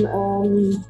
ähm, 0.00 0.84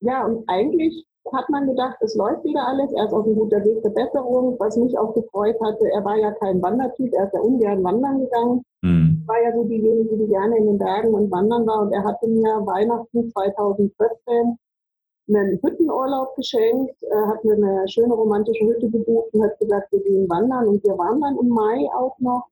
ja, 0.00 0.24
und 0.24 0.44
eigentlich 0.48 1.06
hat 1.32 1.48
man 1.48 1.66
gedacht, 1.66 1.96
es 2.00 2.14
läuft 2.16 2.44
wieder 2.44 2.66
alles, 2.66 2.92
er 2.92 3.06
ist 3.06 3.12
auf 3.12 3.24
einem 3.24 3.36
guten 3.36 3.64
Weg 3.64 3.82
der 3.82 3.90
Besserung, 3.90 4.56
was 4.58 4.76
mich 4.76 4.98
auch 4.98 5.14
gefreut 5.14 5.56
hatte, 5.60 5.88
er 5.92 6.04
war 6.04 6.16
ja 6.16 6.32
kein 6.32 6.60
Wandertyp, 6.60 7.12
er 7.14 7.26
ist 7.26 7.34
ja 7.34 7.40
ungern 7.40 7.84
wandern 7.84 8.20
gegangen, 8.20 8.64
mhm. 8.82 9.22
war 9.26 9.40
ja 9.40 9.54
so 9.54 9.64
diejenige, 9.64 10.16
die 10.16 10.26
gerne 10.26 10.56
in 10.58 10.66
den 10.66 10.78
Bergen 10.78 11.14
und 11.14 11.30
wandern 11.30 11.66
war. 11.66 11.82
Und 11.82 11.92
er 11.92 12.02
hatte 12.04 12.26
mir 12.28 12.50
Weihnachten 12.66 13.30
2014 13.30 14.58
einen 15.28 15.60
Hüttenurlaub 15.62 16.34
geschenkt, 16.36 17.02
äh, 17.02 17.26
hat 17.28 17.44
mir 17.44 17.54
eine 17.54 17.88
schöne 17.88 18.12
romantische 18.12 18.66
Hütte 18.66 18.90
gebucht 18.90 19.32
und 19.32 19.42
hat 19.44 19.58
gesagt, 19.58 19.92
wir 19.92 20.02
gehen 20.02 20.28
wandern. 20.28 20.68
Und 20.68 20.84
wir 20.84 20.98
waren 20.98 21.20
dann 21.20 21.38
im 21.38 21.48
Mai 21.48 21.88
auch 21.94 22.18
noch 22.18 22.48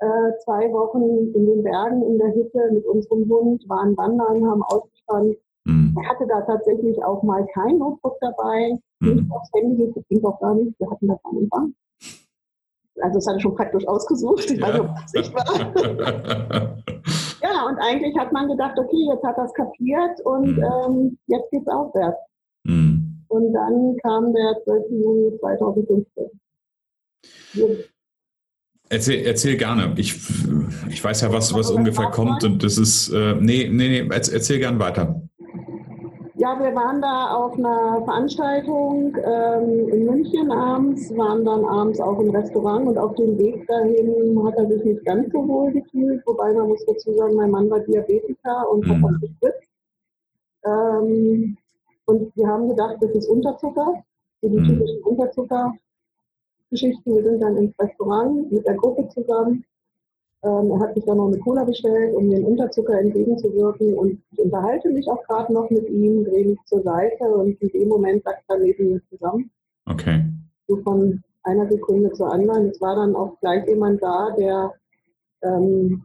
äh, 0.00 0.32
zwei 0.44 0.72
Wochen 0.72 1.34
in 1.34 1.46
den 1.46 1.62
Bergen 1.62 2.02
in 2.02 2.18
der 2.18 2.34
Hütte 2.34 2.70
mit 2.72 2.86
unserem 2.86 3.28
Hund, 3.28 3.68
waren 3.68 3.96
wandern, 3.96 4.48
haben 4.48 4.62
ausgespannt 4.62 5.36
Mhm. 5.68 5.94
Er 6.00 6.08
hatte 6.08 6.26
da 6.26 6.40
tatsächlich 6.40 7.02
auch 7.04 7.22
mal 7.22 7.46
kein 7.52 7.76
Notebook 7.78 8.16
dabei, 8.20 8.78
mhm. 9.00 9.16
nicht 9.16 9.30
aufs 9.30 9.50
Handy, 9.54 9.92
das 9.94 10.04
ging 10.08 10.24
auch 10.24 10.40
gar 10.40 10.54
nicht, 10.54 10.80
wir 10.80 10.90
hatten 10.90 11.08
das 11.08 11.18
am 11.24 11.38
Anfang. 11.38 11.74
Also 13.00 13.18
das 13.18 13.26
hatte 13.26 13.36
ich 13.36 13.42
schon 13.42 13.54
praktisch 13.54 13.86
ausgesucht, 13.86 14.50
ich 14.50 14.58
ja. 14.58 14.66
weiß 14.66 14.72
nicht, 14.72 14.88
ob 14.88 14.96
das 14.96 15.12
nicht 15.12 15.34
war. 15.34 16.78
ja, 17.42 17.66
und 17.68 17.78
eigentlich 17.78 18.16
hat 18.18 18.32
man 18.32 18.48
gedacht, 18.48 18.78
okay, 18.78 19.08
jetzt 19.12 19.22
hat 19.22 19.36
er 19.36 19.44
es 19.44 19.52
kapiert 19.52 20.20
und 20.24 20.56
mhm. 20.56 20.64
ähm, 20.64 21.18
jetzt 21.26 21.50
geht's 21.50 21.68
aufwärts. 21.68 22.18
Mhm. 22.64 23.24
Und 23.28 23.52
dann 23.52 23.96
kam 24.02 24.32
der 24.32 24.56
12. 24.64 24.90
Juni 24.90 25.38
2015. 25.38 26.30
Erzähl, 28.90 29.26
erzähl 29.26 29.56
gerne. 29.56 29.92
Ich, 29.96 30.16
ich 30.88 31.04
weiß 31.04 31.20
ja, 31.20 31.32
was, 31.32 31.52
was 31.52 31.70
ungefähr 31.70 32.10
kommt 32.10 32.42
und 32.44 32.62
das 32.62 32.78
ist, 32.78 33.10
äh, 33.10 33.34
nee, 33.34 33.68
nee, 33.70 34.02
nee, 34.02 34.08
erzähl 34.10 34.58
gern 34.58 34.78
weiter. 34.78 35.20
Ja, 36.36 36.56
wir 36.60 36.72
waren 36.72 37.02
da 37.02 37.34
auf 37.34 37.58
einer 37.58 38.00
Veranstaltung 38.04 39.14
ähm, 39.24 39.88
in 39.88 40.04
München 40.06 40.52
abends, 40.52 41.10
waren 41.16 41.44
dann 41.44 41.64
abends 41.64 41.98
auch 42.00 42.20
im 42.20 42.30
Restaurant 42.30 42.86
und 42.86 42.96
auf 42.96 43.16
dem 43.16 43.36
Weg 43.38 43.66
dahin 43.66 44.40
hat 44.46 44.54
er 44.56 44.68
sich 44.68 44.84
nicht 44.84 45.04
ganz 45.04 45.32
so 45.32 45.46
wohl 45.48 45.72
gefühlt, 45.72 46.22
wobei 46.26 46.52
man 46.52 46.68
muss 46.68 46.84
dazu 46.86 47.12
sagen, 47.14 47.34
mein 47.34 47.50
Mann 47.50 47.68
war 47.68 47.80
Diabetiker 47.80 48.70
und 48.70 48.86
mhm. 48.86 49.04
hat 49.04 49.10
das 49.14 49.20
gespritzt. 49.20 49.68
Ähm, 50.64 51.56
und 52.06 52.36
wir 52.36 52.46
haben 52.46 52.68
gedacht, 52.68 52.96
das 53.00 53.10
ist 53.10 53.28
Unterzucker, 53.28 53.94
so 54.40 54.48
die 54.48 54.60
mhm. 54.60 54.68
typischen 54.68 55.02
Unterzucker-Geschichten. 56.70 57.14
Wir 57.14 57.24
sind 57.24 57.40
dann 57.40 57.56
ins 57.56 57.78
Restaurant 57.78 58.52
mit 58.52 58.66
der 58.66 58.74
Gruppe 58.74 59.08
zusammen 59.08 59.64
ähm, 60.44 60.70
er 60.70 60.78
hat 60.80 60.94
sich 60.94 61.04
dann 61.04 61.16
noch 61.16 61.26
eine 61.26 61.38
Cola 61.38 61.64
bestellt, 61.64 62.14
um 62.14 62.30
den 62.30 62.44
Unterzucker 62.44 62.98
entgegenzuwirken. 63.00 63.94
Und 63.94 64.22
ich 64.30 64.38
unterhalte 64.38 64.88
mich 64.90 65.08
auch 65.08 65.22
gerade 65.24 65.52
noch 65.52 65.68
mit 65.70 65.88
ihm, 65.88 66.24
drehe 66.24 66.46
mich 66.46 66.58
zur 66.66 66.82
Seite 66.82 67.24
und 67.24 67.60
in 67.60 67.68
dem 67.68 67.88
Moment 67.88 68.22
sagt 68.22 68.44
er 68.48 68.58
neben 68.58 68.92
mir 68.92 69.02
zusammen. 69.08 69.50
Okay. 69.86 70.24
So 70.68 70.76
von 70.82 71.22
einer 71.42 71.68
Sekunde 71.68 72.12
zur 72.12 72.32
anderen. 72.32 72.68
Es 72.68 72.80
war 72.80 72.94
dann 72.94 73.16
auch 73.16 73.38
gleich 73.40 73.66
jemand 73.66 74.00
da, 74.00 74.30
der 74.38 74.72
ähm, 75.42 76.04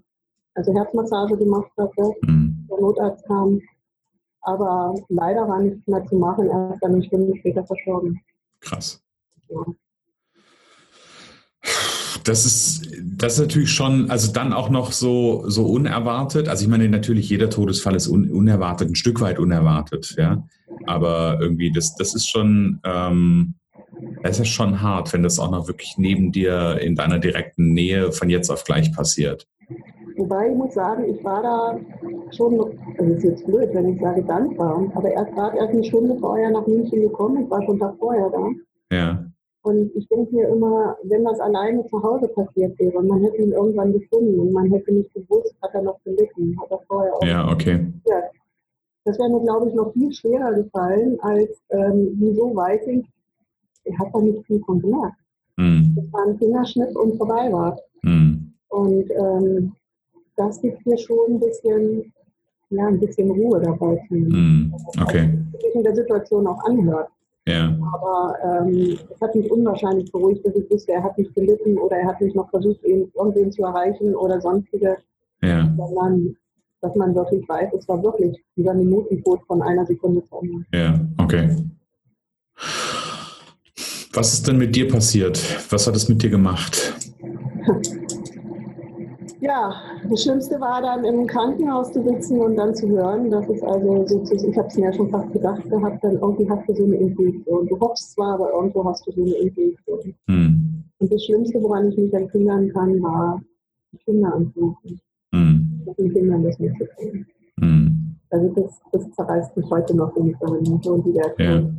also 0.56 0.74
Herzmassage 0.74 1.38
gemacht 1.38 1.72
hatte. 1.78 2.14
Mhm. 2.24 2.68
Der 2.72 2.82
Notarzt 2.82 3.26
kam. 3.28 3.62
Aber 4.42 4.96
leider 5.10 5.48
war 5.48 5.62
nichts 5.62 5.86
mehr 5.88 6.04
zu 6.06 6.16
machen. 6.16 6.50
Er 6.50 6.74
ist 6.74 6.80
dann 6.82 6.94
eine 6.94 7.04
Stunde 7.04 7.36
später 7.38 7.64
verstorben. 7.66 8.20
Krass. 8.62 9.00
Ja 9.50 9.64
das 12.20 12.46
ist, 12.46 12.92
das 13.04 13.34
ist 13.34 13.40
natürlich 13.40 13.72
schon, 13.72 14.10
also 14.10 14.32
dann 14.32 14.54
auch 14.54 14.70
noch 14.70 14.92
so, 14.92 15.44
so 15.48 15.66
unerwartet. 15.66 16.48
Also 16.50 16.64
ich 16.64 16.70
meine, 16.70 16.90
natürlich 16.90 17.30
jeder 17.30 17.50
Todesfall 17.50 17.96
ist 17.96 18.08
un, 18.08 18.30
unerwartet, 18.30 18.90
ein 18.90 18.96
Stück 18.96 19.22
weit 19.22 19.40
unerwartet, 19.40 20.16
ja. 20.18 20.44
Aber 20.86 21.38
irgendwie, 21.40 21.72
das, 21.72 21.96
das 21.96 22.16
ist 22.16 22.28
schon, 22.30 22.80
ähm, 22.84 23.56
das 24.24 24.40
ist 24.40 24.50
schon 24.50 24.82
hart, 24.82 25.14
wenn 25.14 25.24
das 25.24 25.40
auch 25.40 25.52
noch 25.52 25.68
wirklich 25.68 25.96
neben 25.98 26.32
dir 26.32 26.80
in 26.82 26.96
deiner 26.96 27.20
direkten 27.20 27.74
Nähe 27.74 28.12
von 28.12 28.30
jetzt 28.30 28.50
auf 28.50 28.64
gleich 28.64 28.92
passiert. 28.94 29.48
Wobei 30.18 30.50
ich 30.50 30.56
muss 30.56 30.74
sagen, 30.74 31.06
ich 31.06 31.24
war 31.24 31.42
da 31.42 31.80
schon, 32.36 32.60
also 32.98 33.14
es 33.14 33.18
ist 33.18 33.24
jetzt 33.24 33.46
blöd, 33.46 33.70
wenn 33.74 33.94
ich 33.94 34.02
sage 34.02 34.24
dankbar, 34.24 34.92
aber 34.94 35.10
er 35.10 35.28
ist 35.28 35.34
gerade 35.34 35.58
erst 35.58 35.74
eine 35.74 35.84
Stunde 35.84 36.18
vorher 36.20 36.52
nach 36.52 36.68
München 36.68 37.02
gekommen, 37.02 37.44
ich 37.44 37.50
war 37.50 37.64
schon 37.64 37.80
Tag 37.80 37.96
vorher 37.98 38.30
da. 38.30 38.96
Ja. 38.96 39.26
Und 39.64 39.96
ich 39.96 40.08
denke 40.10 40.36
mir 40.36 40.50
immer, 40.50 40.98
wenn 41.04 41.24
das 41.24 41.40
alleine 41.40 41.86
zu 41.88 42.04
Hause 42.04 42.28
passiert 42.28 42.78
wäre, 42.80 43.02
man 43.02 43.24
hätte 43.24 43.38
ihn 43.38 43.54
irgendwann 43.54 43.94
gefunden 43.94 44.38
und 44.38 44.52
man 44.52 44.70
hätte 44.70 44.94
nicht 44.94 45.14
gewusst, 45.14 45.56
hat 45.62 45.74
er 45.74 45.84
noch 45.84 46.04
gelitten, 46.04 46.56
hat 46.62 46.70
er 46.70 46.80
vorher 46.86 47.16
auch. 47.16 47.24
Ja, 47.24 47.50
okay. 47.50 47.88
Ja. 48.06 48.24
Das 49.06 49.18
wäre 49.18 49.30
mir, 49.30 49.42
glaube 49.42 49.70
ich, 49.70 49.74
noch 49.74 49.94
viel 49.94 50.12
schwerer 50.12 50.54
gefallen, 50.54 51.18
als 51.22 51.62
ähm, 51.70 52.16
wieso 52.20 52.54
weiß 52.56 52.88
ich, 52.88 53.06
er 53.86 54.00
hat 54.00 54.08
da 54.14 54.20
nicht 54.20 54.46
viel 54.46 54.62
von 54.66 54.80
gemerkt. 54.82 55.18
Mhm. 55.58 55.94
Das 55.96 56.06
war 56.12 56.28
ein 56.28 56.38
Fingerschnitt 56.38 56.96
und 56.96 57.18
vorbei 57.18 57.52
war. 57.52 57.78
Mhm. 58.02 58.54
Und 58.68 59.12
ähm, 59.12 59.74
das 60.36 60.60
gibt 60.62 60.86
mir 60.86 60.98
schon 60.98 61.36
ein 61.36 61.40
bisschen, 61.40 62.14
ja, 62.70 62.88
ein 62.88 63.00
bisschen 63.00 63.32
Ruhe 63.32 63.62
dabei. 63.62 64.04
Mhm. 64.10 64.74
Okay. 65.02 65.30
Sich 65.62 65.76
in 65.76 65.84
der 65.84 65.96
Situation 65.96 66.48
auch 66.48 66.64
anhört. 66.66 67.10
Ja. 67.48 67.78
Aber 67.94 68.36
ähm, 68.44 68.98
es 69.14 69.22
hat 69.22 69.36
mich 69.36 69.52
unwahrscheinlich 69.52 70.12
beruhigt, 70.12 70.46
dass 70.46 70.56
ich 70.56 70.70
wusste, 70.70 70.94
er 70.94 71.04
hat 71.04 71.18
nicht 71.18 71.34
gelitten 71.36 71.78
oder 71.78 71.98
er 71.98 72.08
hat 72.08 72.22
nicht 72.22 72.36
noch 72.36 72.50
versucht, 72.50 72.84
irgendwen 72.84 73.52
zu 73.52 73.64
erreichen 73.64 74.16
oder 74.16 74.40
sonstige. 74.40 74.98
Ja. 75.42 75.70
Sondern, 75.76 76.38
dass 76.82 76.96
man 76.96 77.14
wirklich 77.16 77.48
weiß, 77.48 77.74
es 77.74 77.88
war 77.88 78.02
wirklich 78.02 78.42
dieser 78.56 78.74
Minutentod 78.74 79.42
von 79.46 79.62
einer 79.62 79.86
Sekunde 79.86 80.24
zu 80.24 80.38
Ende. 80.42 80.66
Ja, 80.74 81.00
okay. 81.18 81.50
Was 84.14 84.34
ist 84.34 84.48
denn 84.48 84.58
mit 84.58 84.76
dir 84.76 84.88
passiert? 84.88 85.42
Was 85.70 85.88
hat 85.88 85.96
es 85.96 86.08
mit 86.08 86.22
dir 86.24 86.30
gemacht? 86.30 86.94
Ja, 89.44 89.76
das 90.10 90.24
Schlimmste 90.24 90.58
war 90.62 90.82
dann 90.82 91.04
im 91.04 91.28
Krankenhaus 91.28 91.92
zu 91.92 92.02
sitzen 92.02 92.40
und 92.40 92.56
dann 92.56 92.74
zu 92.74 92.88
hören, 92.88 93.30
dass 93.30 93.46
es 93.50 93.62
also 93.62 94.08
sozusagen, 94.08 94.52
ich 94.52 94.58
habe 94.58 94.68
es 94.70 94.78
mir 94.78 94.86
ja 94.86 94.94
schon 94.94 95.10
fast 95.10 95.34
gedacht 95.34 95.70
gehabt, 95.70 96.02
dann 96.02 96.14
irgendwie 96.14 96.50
hast 96.50 96.70
du 96.70 96.74
so 96.74 96.86
eine 96.86 96.96
Intuition. 96.96 97.68
Du 97.68 97.78
hoffst 97.78 98.14
zwar, 98.14 98.36
aber 98.36 98.54
irgendwo 98.54 98.86
hast 98.86 99.06
du 99.06 99.12
so 99.12 99.22
eine 99.22 99.34
Intuition. 99.34 100.16
Hm. 100.30 100.84
Und 100.98 101.12
das 101.12 101.26
Schlimmste, 101.26 101.62
woran 101.62 101.90
ich 101.90 101.98
mich 101.98 102.14
erinnern 102.14 102.70
kann, 102.70 103.04
war 103.04 103.42
die 103.92 103.98
Kinder 103.98 104.34
anzurufen. 104.34 105.02
Hm. 105.36 105.82
Den 105.98 106.14
Kindern 106.14 106.44
das 106.44 106.56
tun. 106.56 107.26
Hm. 107.60 108.16
Also 108.30 108.48
das, 108.56 108.82
das 108.94 109.12
zerreißt 109.12 109.58
mich 109.58 109.70
heute 109.70 109.94
noch, 109.94 110.16
wenn 110.16 110.30
ich 110.30 110.38
daran 110.38 110.64
denke 110.64 110.90
und 110.90 111.06
die 111.06 111.12
ja. 111.12 111.70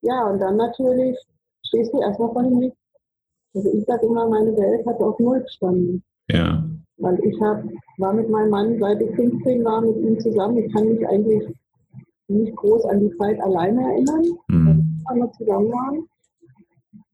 ja, 0.00 0.30
und 0.30 0.38
dann 0.38 0.56
natürlich 0.56 1.18
stehst 1.62 1.92
du 1.92 2.00
erstmal 2.00 2.32
vor 2.32 2.42
dem 2.42 2.58
Licht 2.58 2.77
also 3.54 3.72
ich 3.72 3.84
sage 3.86 4.06
immer, 4.06 4.28
meine 4.28 4.56
Welt 4.56 4.86
hat 4.86 5.00
auf 5.00 5.18
Null 5.18 5.40
gestanden. 5.40 6.02
Ja. 6.30 6.64
Weil 6.98 7.18
ich 7.24 7.40
hab, 7.40 7.64
war 7.98 8.12
mit 8.12 8.28
meinem 8.28 8.50
Mann, 8.50 8.78
seit 8.78 9.00
ich 9.00 9.14
15 9.14 9.64
war, 9.64 9.80
mit 9.80 9.96
ihm 9.96 10.18
zusammen. 10.20 10.58
Ich 10.58 10.72
kann 10.72 10.88
mich 10.88 11.06
eigentlich 11.08 11.48
nicht 12.28 12.54
groß 12.56 12.84
an 12.86 13.00
die 13.00 13.16
Zeit 13.16 13.40
alleine 13.40 13.80
erinnern, 13.82 14.24
mhm. 14.48 15.02
als 15.06 15.18
wir 15.18 15.32
zusammen 15.32 15.68
waren. 15.72 16.08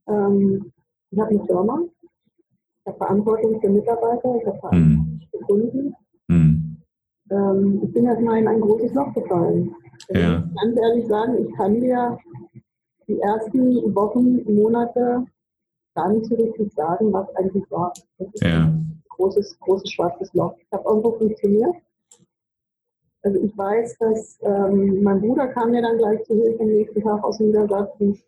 Ähm, 0.07 0.71
ich 1.11 1.19
habe 1.19 1.29
eine 1.29 1.45
Firma, 1.45 1.79
ich 1.81 2.87
habe 2.87 2.97
Verantwortung 2.97 3.61
für 3.61 3.69
Mitarbeiter, 3.69 4.35
ich 4.39 4.45
habe 4.45 4.59
Verantwortung 4.59 5.05
mhm. 5.05 5.21
für 5.31 5.39
Kunden. 5.45 5.95
Mhm. 6.27 6.77
Ähm, 7.31 7.81
ich 7.83 7.93
bin 7.93 8.05
erstmal 8.05 8.39
in 8.39 8.47
ein 8.47 8.61
großes 8.61 8.93
Loch 8.93 9.13
gefallen. 9.13 9.73
Also 10.09 10.21
ja. 10.21 10.37
Ich 10.37 10.43
kann 10.43 10.53
ganz 10.55 10.79
ehrlich 10.79 11.07
sagen, 11.07 11.45
ich 11.45 11.55
kann 11.55 11.79
dir 11.79 12.17
die 13.07 13.19
ersten 13.19 13.95
Wochen, 13.95 14.43
Monate 14.53 15.25
gar 15.95 16.09
nicht 16.09 16.25
so 16.25 16.35
richtig 16.35 16.71
sagen, 16.73 17.11
was 17.11 17.33
eigentlich 17.35 17.69
war. 17.71 17.91
Das 18.19 18.27
ist 18.33 18.43
ja. 18.43 18.65
ein 18.65 19.03
großes, 19.09 19.59
großes 19.59 19.91
schwarzes 19.91 20.33
Loch. 20.33 20.53
Ich 20.59 20.71
habe 20.71 20.87
irgendwo 20.87 21.13
funktioniert. 21.13 21.75
Also 23.23 23.41
ich 23.41 23.57
weiß, 23.57 23.97
dass 23.97 24.37
ähm, 24.43 25.01
mein 25.01 25.19
Bruder 25.19 25.47
kam 25.47 25.71
mir 25.71 25.81
dann 25.81 25.97
gleich 25.97 26.23
zu 26.25 26.35
Hilfe 26.35 26.61
am 26.61 26.69
nächsten 26.69 27.01
Tag 27.01 27.23
aus 27.23 27.39
Niedersachsen. 27.39 28.19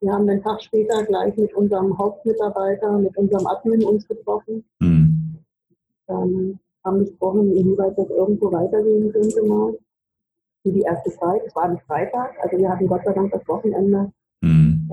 Wir 0.00 0.12
haben 0.12 0.28
den 0.28 0.40
Tag 0.42 0.62
später 0.62 1.02
gleich 1.04 1.36
mit 1.36 1.52
unserem 1.54 1.98
Hauptmitarbeiter, 1.98 2.98
mit 2.98 3.16
unserem 3.16 3.46
Admin 3.48 3.82
uns 3.82 4.06
getroffen. 4.06 4.64
Mhm. 4.78 5.38
Ähm, 6.08 6.60
haben 6.84 6.98
besprochen, 7.00 7.52
inwieweit 7.56 7.98
das 7.98 8.08
irgendwo 8.10 8.52
weitergehen 8.52 9.12
könnte 9.12 9.42
mal. 9.42 9.76
Für 10.62 10.72
die 10.72 10.82
erste 10.82 11.10
Zeit. 11.10 11.42
Es 11.46 11.54
war 11.56 11.64
ein 11.64 11.78
Freitag, 11.86 12.36
also 12.40 12.56
wir 12.58 12.68
hatten 12.68 12.86
Gott 12.86 13.04
sei 13.04 13.12
Dank 13.12 13.32
das 13.32 13.46
Wochenende. 13.48 14.12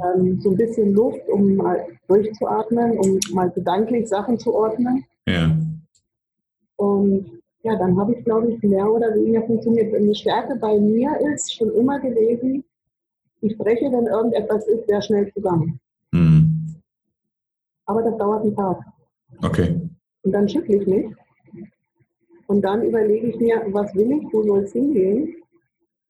Ähm, 0.03 0.39
so 0.41 0.51
ein 0.51 0.57
bisschen 0.57 0.93
Luft, 0.93 1.27
um 1.29 1.55
mal 1.55 1.85
durchzuatmen, 2.07 2.97
um 2.99 3.19
mal 3.31 3.49
gedanklich 3.51 4.07
Sachen 4.07 4.37
zu 4.37 4.53
ordnen. 4.53 5.05
Ja. 5.27 5.55
Und 6.77 7.41
ja, 7.63 7.75
dann 7.75 7.97
habe 7.99 8.13
ich, 8.13 8.23
glaube 8.23 8.51
ich, 8.51 8.61
mehr 8.61 8.91
oder 8.91 9.13
weniger 9.15 9.41
funktioniert. 9.43 9.93
Eine 9.93 10.13
Stärke 10.13 10.55
bei 10.55 10.77
mir 10.77 11.17
ist 11.33 11.53
schon 11.55 11.71
immer 11.73 11.99
gewesen, 11.99 12.63
ich 13.41 13.53
spreche, 13.53 13.85
wenn 13.91 14.07
irgendetwas 14.07 14.67
ist, 14.67 14.87
sehr 14.87 15.01
schnell 15.01 15.31
zusammen. 15.33 15.79
Mhm. 16.11 16.75
Aber 17.85 18.01
das 18.01 18.17
dauert 18.17 18.43
einen 18.43 18.55
Tag. 18.55 18.79
Okay. 19.41 19.79
Und 20.23 20.31
dann 20.31 20.49
schüttle 20.49 20.77
ich 20.77 20.87
mich. 20.87 21.05
Und 22.47 22.61
dann 22.61 22.83
überlege 22.83 23.27
ich 23.27 23.39
mir, 23.39 23.61
was 23.71 23.93
will 23.95 24.11
ich, 24.11 24.33
wo 24.33 24.43
soll 24.43 24.63
es 24.63 24.73
hingehen? 24.73 25.35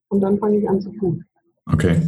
Und 0.09 0.21
dann 0.21 0.37
fange 0.37 0.57
ich 0.57 0.69
an 0.69 0.81
zu 0.81 0.91
tun. 0.91 1.25
Okay. 1.65 2.01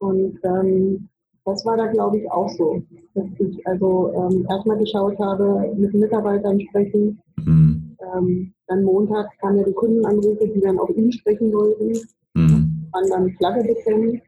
Und 0.00 0.38
ähm, 0.44 1.08
das 1.44 1.64
war 1.64 1.76
da, 1.76 1.86
glaube 1.86 2.18
ich, 2.18 2.30
auch 2.30 2.48
so, 2.48 2.82
dass 3.14 3.26
ich 3.38 3.66
also 3.66 4.12
ähm, 4.14 4.46
erstmal 4.48 4.78
geschaut 4.78 5.18
habe, 5.18 5.72
mit 5.76 5.92
Mitarbeitern 5.94 6.60
sprechen. 6.60 7.20
Mhm. 7.36 7.96
Ähm, 8.14 8.54
dann 8.66 8.82
Montag 8.84 9.28
kamen 9.40 9.58
ja 9.58 9.64
die 9.64 9.72
Kundenanrufe, 9.72 10.48
die 10.48 10.60
dann 10.60 10.78
auf 10.78 10.90
ihn 10.90 11.12
sprechen 11.12 11.52
wollten. 11.52 11.98
Mhm. 12.34 12.88
Man 12.92 13.08
dann 13.10 13.30
Flagge 13.32 13.62
bekennen, 13.62 14.22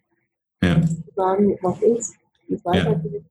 ja. 0.62 0.80
sagen, 1.16 1.56
was 1.62 1.80
ist, 1.82 2.14
wie 2.48 2.54
es 2.54 2.64
weitergeht. 2.64 3.24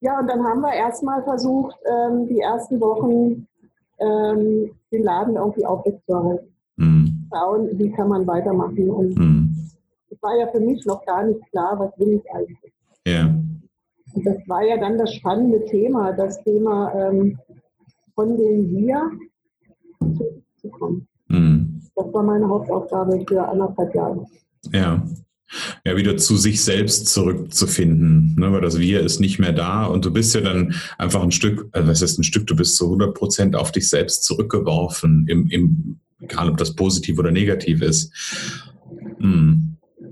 Ja. 0.00 0.12
ja, 0.12 0.20
und 0.20 0.28
dann 0.28 0.44
haben 0.44 0.60
wir 0.60 0.74
erstmal 0.74 1.22
versucht, 1.24 1.76
ähm, 1.86 2.26
die 2.28 2.40
ersten 2.40 2.80
Wochen 2.80 3.46
ähm, 3.98 4.70
den 4.92 5.02
Laden 5.02 5.36
irgendwie 5.36 5.66
aufrechtzuerhalten. 5.66 6.54
Mhm. 6.76 7.28
Schauen, 7.32 7.78
wie 7.78 7.90
kann 7.90 8.08
man 8.08 8.26
weitermachen. 8.26 8.90
Und 8.90 9.18
mhm. 9.18 9.47
War 10.22 10.36
ja 10.36 10.46
für 10.48 10.60
mich 10.60 10.84
noch 10.86 11.04
gar 11.06 11.26
nicht 11.26 11.40
klar, 11.50 11.78
was 11.78 11.98
will 11.98 12.20
ich 12.20 12.30
eigentlich. 12.34 12.72
Ja. 13.06 13.26
Und 14.14 14.26
das 14.26 14.36
war 14.46 14.62
ja 14.62 14.76
dann 14.78 14.98
das 14.98 15.14
spannende 15.14 15.64
Thema, 15.66 16.12
das 16.12 16.42
Thema 16.42 16.92
ähm, 16.94 17.38
von 18.14 18.36
dem 18.36 18.70
Wir 18.70 19.10
zu 20.60 20.68
kommen. 20.70 21.06
Mhm. 21.28 21.82
Das 21.94 22.12
war 22.12 22.22
meine 22.22 22.48
Hauptaufgabe 22.48 23.24
für 23.26 23.46
anderthalb 23.46 23.94
Jahre. 23.94 24.24
Ja. 24.72 25.02
Ja, 25.84 25.96
wieder 25.96 26.18
zu 26.18 26.36
sich 26.36 26.62
selbst 26.62 27.06
zurückzufinden, 27.06 28.34
ne, 28.38 28.52
weil 28.52 28.60
das 28.60 28.78
Wir 28.78 29.00
ist 29.00 29.18
nicht 29.18 29.38
mehr 29.38 29.52
da 29.52 29.86
und 29.86 30.04
du 30.04 30.12
bist 30.12 30.34
ja 30.34 30.42
dann 30.42 30.74
einfach 30.98 31.22
ein 31.22 31.30
Stück, 31.30 31.68
also 31.72 31.88
was 31.88 32.02
ist 32.02 32.18
ein 32.18 32.24
Stück, 32.24 32.46
du 32.46 32.54
bist 32.54 32.76
zu 32.76 32.84
100 32.84 33.14
Prozent 33.14 33.56
auf 33.56 33.72
dich 33.72 33.88
selbst 33.88 34.24
zurückgeworfen, 34.24 35.26
im, 35.26 35.46
im, 35.48 36.00
egal 36.20 36.50
ob 36.50 36.58
das 36.58 36.74
positiv 36.74 37.18
oder 37.18 37.30
negativ 37.30 37.80
ist. 37.80 38.12
Hm. 39.18 39.67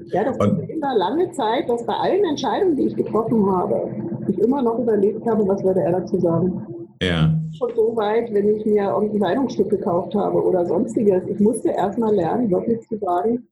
Ja, 0.07 0.25
das 0.25 0.39
war 0.39 0.47
immer 0.69 0.97
lange 0.97 1.31
Zeit, 1.33 1.69
dass 1.69 1.85
bei 1.85 1.95
allen 1.95 2.25
Entscheidungen, 2.25 2.77
die 2.77 2.87
ich 2.87 2.97
getroffen 2.97 3.51
habe, 3.51 3.91
ich 4.29 4.39
immer 4.39 4.63
noch 4.63 4.79
überlegt 4.79 5.27
habe, 5.27 5.47
was 5.47 5.63
würde 5.65 5.81
er 5.81 5.93
dazu 5.93 6.19
sagen. 6.19 6.67
Ja. 7.03 7.39
Schon 7.59 7.71
so 7.75 7.97
weit, 7.97 8.33
wenn 8.33 8.49
ich 8.57 8.65
mir 8.65 8.91
irgendein 8.91 9.19
Kleidungsstück 9.19 9.71
gekauft 9.71 10.15
habe 10.15 10.43
oder 10.43 10.65
sonstiges. 10.67 11.23
Ich 11.29 11.41
musste 11.41 11.71
erstmal 11.71 12.15
lernen, 12.15 12.51
wirklich 12.51 12.81
zu 12.89 12.99
sagen, 12.99 13.47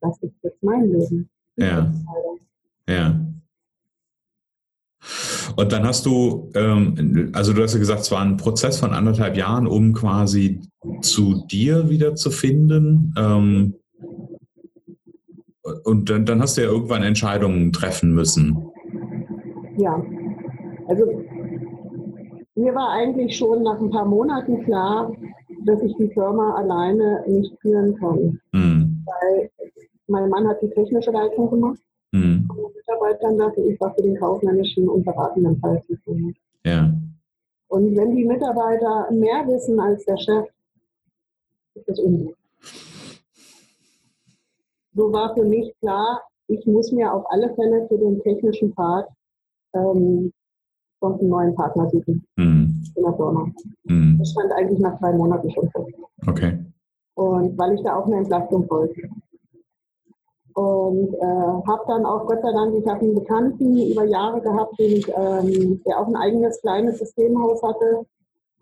das 0.00 0.18
ist 0.22 0.34
jetzt 0.42 0.62
mein 0.62 0.90
Leben. 0.90 1.28
Ja. 1.56 1.92
Ja. 2.88 3.20
Und 5.56 5.72
dann 5.72 5.86
hast 5.86 6.06
du, 6.06 6.50
ähm, 6.54 7.30
also 7.34 7.52
du 7.52 7.62
hast 7.62 7.74
ja 7.74 7.78
gesagt, 7.78 8.00
es 8.00 8.10
war 8.10 8.20
ein 8.22 8.36
Prozess 8.36 8.78
von 8.78 8.92
anderthalb 8.92 9.36
Jahren, 9.36 9.66
um 9.66 9.92
quasi 9.92 10.60
zu 11.00 11.44
dir 11.46 11.88
wieder 11.88 12.14
zu 12.14 12.30
finden. 12.30 13.14
Ähm, 13.16 13.74
und 15.84 16.10
dann, 16.10 16.26
dann 16.26 16.40
hast 16.40 16.56
du 16.56 16.62
ja 16.62 16.68
irgendwann 16.68 17.02
Entscheidungen 17.02 17.72
treffen 17.72 18.14
müssen. 18.14 18.56
Ja, 19.76 20.02
also 20.88 21.24
mir 22.54 22.74
war 22.74 22.90
eigentlich 22.90 23.36
schon 23.36 23.62
nach 23.62 23.80
ein 23.80 23.90
paar 23.90 24.04
Monaten 24.04 24.62
klar, 24.64 25.12
dass 25.64 25.82
ich 25.82 25.96
die 25.96 26.08
Firma 26.08 26.54
alleine 26.54 27.24
nicht 27.26 27.56
führen 27.60 27.96
kann. 27.96 28.40
Mhm. 28.52 29.04
Weil 29.06 29.50
mein 30.08 30.28
Mann 30.28 30.48
hat 30.48 30.60
die 30.62 30.70
technische 30.70 31.10
Leitung 31.10 31.50
gemacht. 31.50 31.80
Mhm. 32.12 32.48
Und 32.50 32.74
Mitarbeitern 32.74 33.38
dafür, 33.38 33.66
ich 33.66 33.80
war 33.80 33.94
für 33.94 34.02
den 34.02 34.16
kaufmännischen 34.16 34.88
und 34.88 35.04
beratenden 35.04 35.60
Teil 35.60 35.82
zuständig. 35.86 36.36
Ja. 36.64 36.92
Und 37.68 37.96
wenn 37.96 38.16
die 38.16 38.24
Mitarbeiter 38.24 39.10
mehr 39.12 39.46
wissen 39.46 39.78
als 39.78 40.04
der 40.04 40.16
Chef, 40.18 40.46
ist 41.74 41.88
das 41.88 42.00
ungut. 42.00 42.34
So 44.94 45.12
war 45.12 45.34
für 45.34 45.44
mich 45.44 45.72
klar, 45.80 46.22
ich 46.48 46.66
muss 46.66 46.90
mir 46.92 47.12
auf 47.12 47.24
alle 47.30 47.54
Fälle 47.54 47.86
für 47.88 47.98
den 47.98 48.20
technischen 48.22 48.74
Part 48.74 49.08
ähm, 49.74 50.32
einen 51.02 51.28
neuen 51.28 51.54
Partner 51.54 51.88
suchen 51.88 52.24
mhm. 52.36 52.82
in 52.94 53.02
der 53.02 53.14
Firma. 53.14 53.46
Mhm. 53.84 54.18
Das 54.18 54.30
stand 54.30 54.52
eigentlich 54.52 54.80
nach 54.80 54.98
zwei 54.98 55.12
Monaten 55.12 55.50
schon 55.50 55.70
fest. 55.70 55.88
Okay. 56.26 56.58
Und 57.14 57.56
weil 57.58 57.74
ich 57.74 57.82
da 57.82 57.96
auch 57.96 58.06
eine 58.06 58.18
Entlastung 58.18 58.68
wollte. 58.68 59.08
Und 60.54 61.14
äh, 61.14 61.68
habe 61.68 61.84
dann 61.86 62.04
auch, 62.04 62.26
Gott 62.26 62.42
sei 62.42 62.52
Dank, 62.52 62.74
ich 62.74 62.86
habe 62.86 63.00
einen 63.00 63.14
Bekannten 63.14 63.90
über 63.90 64.04
Jahre 64.04 64.40
gehabt, 64.40 64.78
den 64.78 65.02
ähm, 65.16 65.80
der 65.86 65.98
auch 65.98 66.08
ein 66.08 66.16
eigenes 66.16 66.60
kleines 66.60 66.98
Systemhaus 66.98 67.62
hatte. 67.62 68.04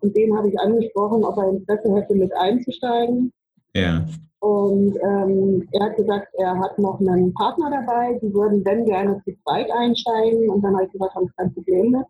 Und 0.01 0.15
den 0.15 0.37
habe 0.37 0.49
ich 0.49 0.59
angesprochen, 0.59 1.25
ob 1.25 1.37
er 1.37 1.49
Interesse 1.49 1.93
hätte, 1.93 2.15
mit 2.15 2.33
einzusteigen. 2.33 3.33
Ja. 3.73 4.05
Und 4.39 4.97
ähm, 5.03 5.67
er 5.71 5.85
hat 5.85 5.97
gesagt, 5.97 6.27
er 6.37 6.57
hat 6.57 6.79
noch 6.79 6.99
einen 6.99 7.33
Partner 7.33 7.69
dabei, 7.69 8.17
die 8.21 8.33
würden 8.33 8.63
wenn 8.63 8.85
gerne 8.85 9.21
zu 9.25 9.35
zweit 9.43 9.69
einsteigen. 9.71 10.49
Und 10.49 10.61
dann 10.61 10.75
habe 10.75 10.85
ich 10.85 10.91
gesagt, 10.91 11.13
habe 11.15 11.25
ich 11.25 11.35
kein 11.35 11.53
Problem 11.53 11.91
mit. 11.91 12.05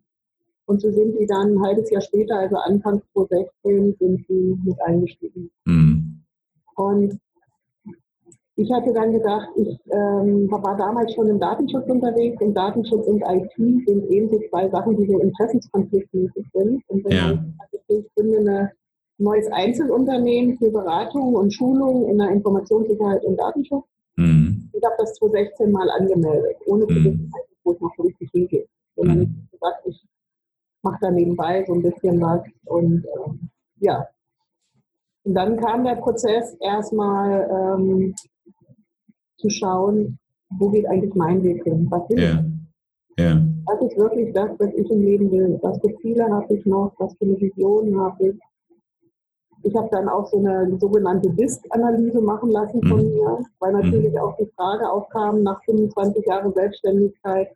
Und 0.67 0.81
so 0.81 0.91
sind 0.91 1.17
die 1.19 1.25
dann 1.25 1.53
ein 1.53 1.63
halbes 1.63 1.89
Jahr 1.89 2.01
später, 2.01 2.37
also 2.37 2.55
Anfang 2.57 3.01
2016, 3.13 3.95
sind 3.99 4.25
sie 4.27 4.59
mit 4.63 4.79
eingestiegen. 4.83 5.49
Mhm. 5.65 6.21
Und 6.75 7.19
ich 8.55 8.71
hatte 8.71 8.93
dann 8.93 9.13
gedacht, 9.13 9.47
ich 9.55 9.79
ähm, 9.89 10.51
war 10.51 10.75
damals 10.77 11.13
schon 11.15 11.27
im 11.27 11.39
Datenschutz 11.39 11.87
unterwegs 11.87 12.41
und 12.41 12.53
Datenschutz 12.53 13.07
und 13.07 13.21
IT 13.21 13.53
sind 13.55 14.11
eben 14.11 14.29
so 14.29 14.39
zwei 14.49 14.69
Sachen, 14.69 14.97
die 14.97 15.07
so 15.07 15.19
interessenskonfliktmäßig 15.19 16.45
sind. 16.53 16.83
Und 16.87 17.05
wenn 17.05 17.11
ja. 17.11 17.27
sagt, 17.57 17.73
ich 17.87 18.05
gründe 18.15 18.37
ein 18.37 18.69
neues 19.19 19.47
Einzelunternehmen 19.51 20.57
für 20.57 20.71
Beratung 20.71 21.35
und 21.35 21.53
Schulung 21.53 22.09
in 22.09 22.17
der 22.17 22.29
Informationssicherheit 22.29 23.23
und 23.25 23.37
Datenschutz. 23.37 23.85
Mhm. 24.15 24.69
Ich 24.73 24.83
habe 24.83 24.95
das 24.97 25.13
2016 25.15 25.71
mal 25.71 25.89
angemeldet, 25.91 26.57
ohne 26.65 26.87
zu 26.87 26.93
mhm. 26.93 27.05
wissen, 27.05 27.31
wo 27.63 27.71
es 27.73 27.81
noch 27.81 27.93
so 27.97 28.03
richtig 28.03 28.29
hingeht. 28.31 28.67
Sondern 28.95 29.19
mhm. 29.19 29.43
ich 29.45 29.51
gesagt, 29.51 29.81
ich 29.85 30.05
mache 30.81 30.97
da 31.01 31.11
nebenbei 31.11 31.63
so 31.65 31.73
ein 31.73 31.81
bisschen 31.81 32.21
was 32.21 32.41
und 32.65 33.05
äh, 33.05 33.31
ja. 33.79 34.07
Und 35.23 35.33
dann 35.33 35.57
kam 35.57 35.83
der 35.83 35.95
Prozess 35.95 36.55
erstmal 36.61 37.77
ähm, 37.77 38.15
zu 39.37 39.49
schauen, 39.49 40.17
wo 40.57 40.69
geht 40.69 40.87
eigentlich 40.87 41.13
mein 41.13 41.43
Weg 41.43 41.63
hin? 41.63 41.87
Was 41.89 42.09
will 42.09 42.19
ich? 42.19 43.23
Ja. 43.23 43.41
Was 43.65 43.81
ist 43.81 43.97
wirklich 43.97 44.33
das, 44.33 44.49
was 44.57 44.73
ich 44.73 44.89
im 44.89 45.01
Leben 45.01 45.29
will? 45.31 45.59
Was 45.61 45.77
für 45.79 45.93
Ziele 45.97 46.25
habe 46.29 46.53
ich 46.55 46.65
noch? 46.65 46.93
Was 46.97 47.13
für 47.17 47.25
eine 47.25 47.39
Vision 47.39 47.99
habe 47.99 48.29
ich? 48.29 48.39
Ich 49.63 49.75
habe 49.75 49.89
dann 49.91 50.07
auch 50.07 50.27
so 50.27 50.37
eine 50.37 50.77
sogenannte 50.79 51.29
DISC-Analyse 51.29 52.21
machen 52.21 52.51
lassen 52.51 52.81
von 52.87 53.03
mhm. 53.03 53.13
mir, 53.13 53.39
weil 53.59 53.73
natürlich 53.73 54.13
mhm. 54.13 54.19
auch 54.19 54.35
die 54.37 54.49
Frage 54.55 54.89
aufkam, 54.89 55.43
nach 55.43 55.63
25 55.65 56.25
Jahren 56.25 56.53
Selbstständigkeit, 56.53 57.49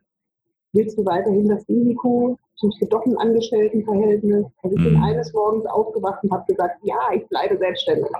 willst 0.72 0.98
du 0.98 1.04
weiterhin 1.04 1.48
das 1.48 1.66
Risiko? 1.68 2.38
Suchst 2.56 2.82
du 2.82 2.86
doch 2.86 3.04
ein 3.06 3.16
Angestelltenverhältnis? 3.16 4.46
Also 4.62 4.76
ich 4.76 4.82
mhm. 4.82 4.90
bin 4.90 5.02
eines 5.02 5.32
Morgens 5.32 5.66
aufgewacht 5.66 6.22
und 6.22 6.32
habe 6.32 6.44
gesagt, 6.46 6.78
ja, 6.82 6.98
ich 7.14 7.26
bleibe 7.28 7.56
selbstständig. 7.56 8.10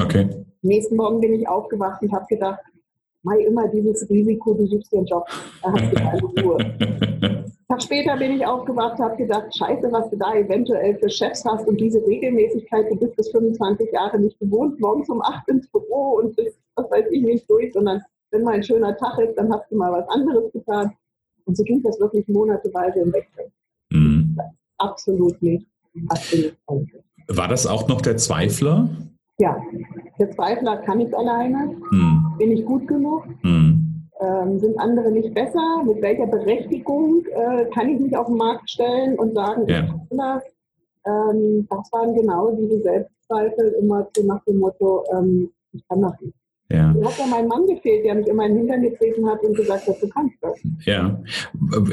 Okay. 0.00 0.28
Nächsten 0.62 0.96
Morgen 0.96 1.20
bin 1.20 1.32
ich 1.32 1.48
aufgewacht 1.48 2.02
und 2.02 2.12
habe 2.12 2.26
gedacht, 2.28 2.60
Mai 3.22 3.40
immer 3.40 3.68
dieses 3.68 4.08
Risiko, 4.08 4.54
du 4.54 4.66
suchst 4.66 4.92
dir 4.92 4.98
einen 4.98 5.06
Job, 5.06 5.26
da 5.62 5.72
hast 5.72 5.92
du 5.92 5.96
keine 5.96 6.22
Ruhe. 6.22 7.36
Tag 7.70 7.82
später 7.82 8.16
bin 8.16 8.32
ich 8.32 8.44
aufgewacht, 8.44 8.98
habe 8.98 9.16
gedacht, 9.16 9.56
scheiße, 9.56 9.92
was 9.92 10.10
du 10.10 10.16
da 10.16 10.34
eventuell 10.34 10.98
für 10.98 11.08
Chefs 11.08 11.44
hast 11.44 11.68
und 11.68 11.80
diese 11.80 12.04
Regelmäßigkeit, 12.04 12.90
du 12.90 12.96
bist 12.96 13.14
bis 13.14 13.30
25 13.30 13.92
Jahre 13.92 14.18
nicht 14.18 14.36
gewohnt, 14.40 14.80
morgens 14.80 15.08
um 15.08 15.22
8 15.22 15.46
ins 15.46 15.68
Büro 15.70 16.18
und 16.18 16.34
bist, 16.34 16.58
was 16.74 16.90
weiß 16.90 17.04
ich, 17.12 17.22
nicht 17.22 17.48
durch, 17.48 17.72
sondern 17.72 18.02
wenn 18.32 18.42
mal 18.42 18.54
ein 18.54 18.64
schöner 18.64 18.96
Tag 18.96 19.20
ist, 19.20 19.36
dann 19.36 19.52
hast 19.52 19.70
du 19.70 19.76
mal 19.76 19.92
was 19.92 20.08
anderes 20.08 20.50
getan. 20.52 20.90
Und 21.44 21.56
so 21.56 21.62
ging 21.62 21.80
das 21.84 22.00
wirklich 22.00 22.26
monateweise 22.26 23.02
im 23.02 23.12
Wechsel. 23.12 23.52
Mhm. 23.92 24.36
Absolut 24.78 25.40
nicht. 25.40 25.64
Absolut 26.08 26.56
nicht. 26.72 26.94
War 27.28 27.46
das 27.46 27.68
auch 27.68 27.86
noch 27.86 28.00
der 28.00 28.16
Zweifler? 28.16 28.88
Ja, 29.38 29.62
der 30.18 30.30
Zweifler 30.32 30.78
kann 30.78 30.98
ich 30.98 31.16
alleine. 31.16 31.76
Hm. 31.90 32.34
Bin 32.36 32.50
ich 32.50 32.64
gut 32.64 32.88
genug? 32.88 33.26
Hm. 33.42 33.89
Ähm, 34.20 34.58
sind 34.58 34.78
andere 34.78 35.10
nicht 35.10 35.32
besser? 35.34 35.82
Mit 35.86 36.02
welcher 36.02 36.26
Berechtigung 36.26 37.24
äh, 37.26 37.64
kann 37.74 37.88
ich 37.88 38.00
mich 38.00 38.16
auf 38.16 38.26
den 38.26 38.36
Markt 38.36 38.70
stellen 38.70 39.18
und 39.18 39.34
sagen, 39.34 39.66
ja. 39.66 39.84
ich 39.84 39.88
kann 39.88 40.18
das? 40.18 40.42
Ähm, 41.06 41.66
das 41.70 41.90
waren 41.92 42.14
genau 42.14 42.50
diese 42.50 42.80
Selbstzweifel 42.82 43.76
immer 43.80 44.06
so 44.14 44.22
nach 44.24 44.44
dem 44.44 44.58
Motto, 44.58 45.04
ähm, 45.16 45.50
ich 45.72 45.86
kann 45.88 46.02
das 46.02 46.20
nicht. 46.20 46.34
Ja. 46.70 46.92
Mir 46.92 47.04
hat 47.04 47.18
ja 47.18 47.26
mein 47.26 47.48
Mann 47.48 47.66
gefehlt, 47.66 48.04
der 48.04 48.14
mich 48.14 48.28
immer 48.28 48.46
in 48.46 48.52
den 48.52 48.58
Hintern 48.58 48.82
getreten 48.82 49.26
hat 49.28 49.42
und 49.42 49.56
gesagt 49.56 49.88
hat, 49.88 50.00
du 50.00 50.08
kannst 50.08 50.36
das. 50.40 50.52
Ja, 50.84 51.20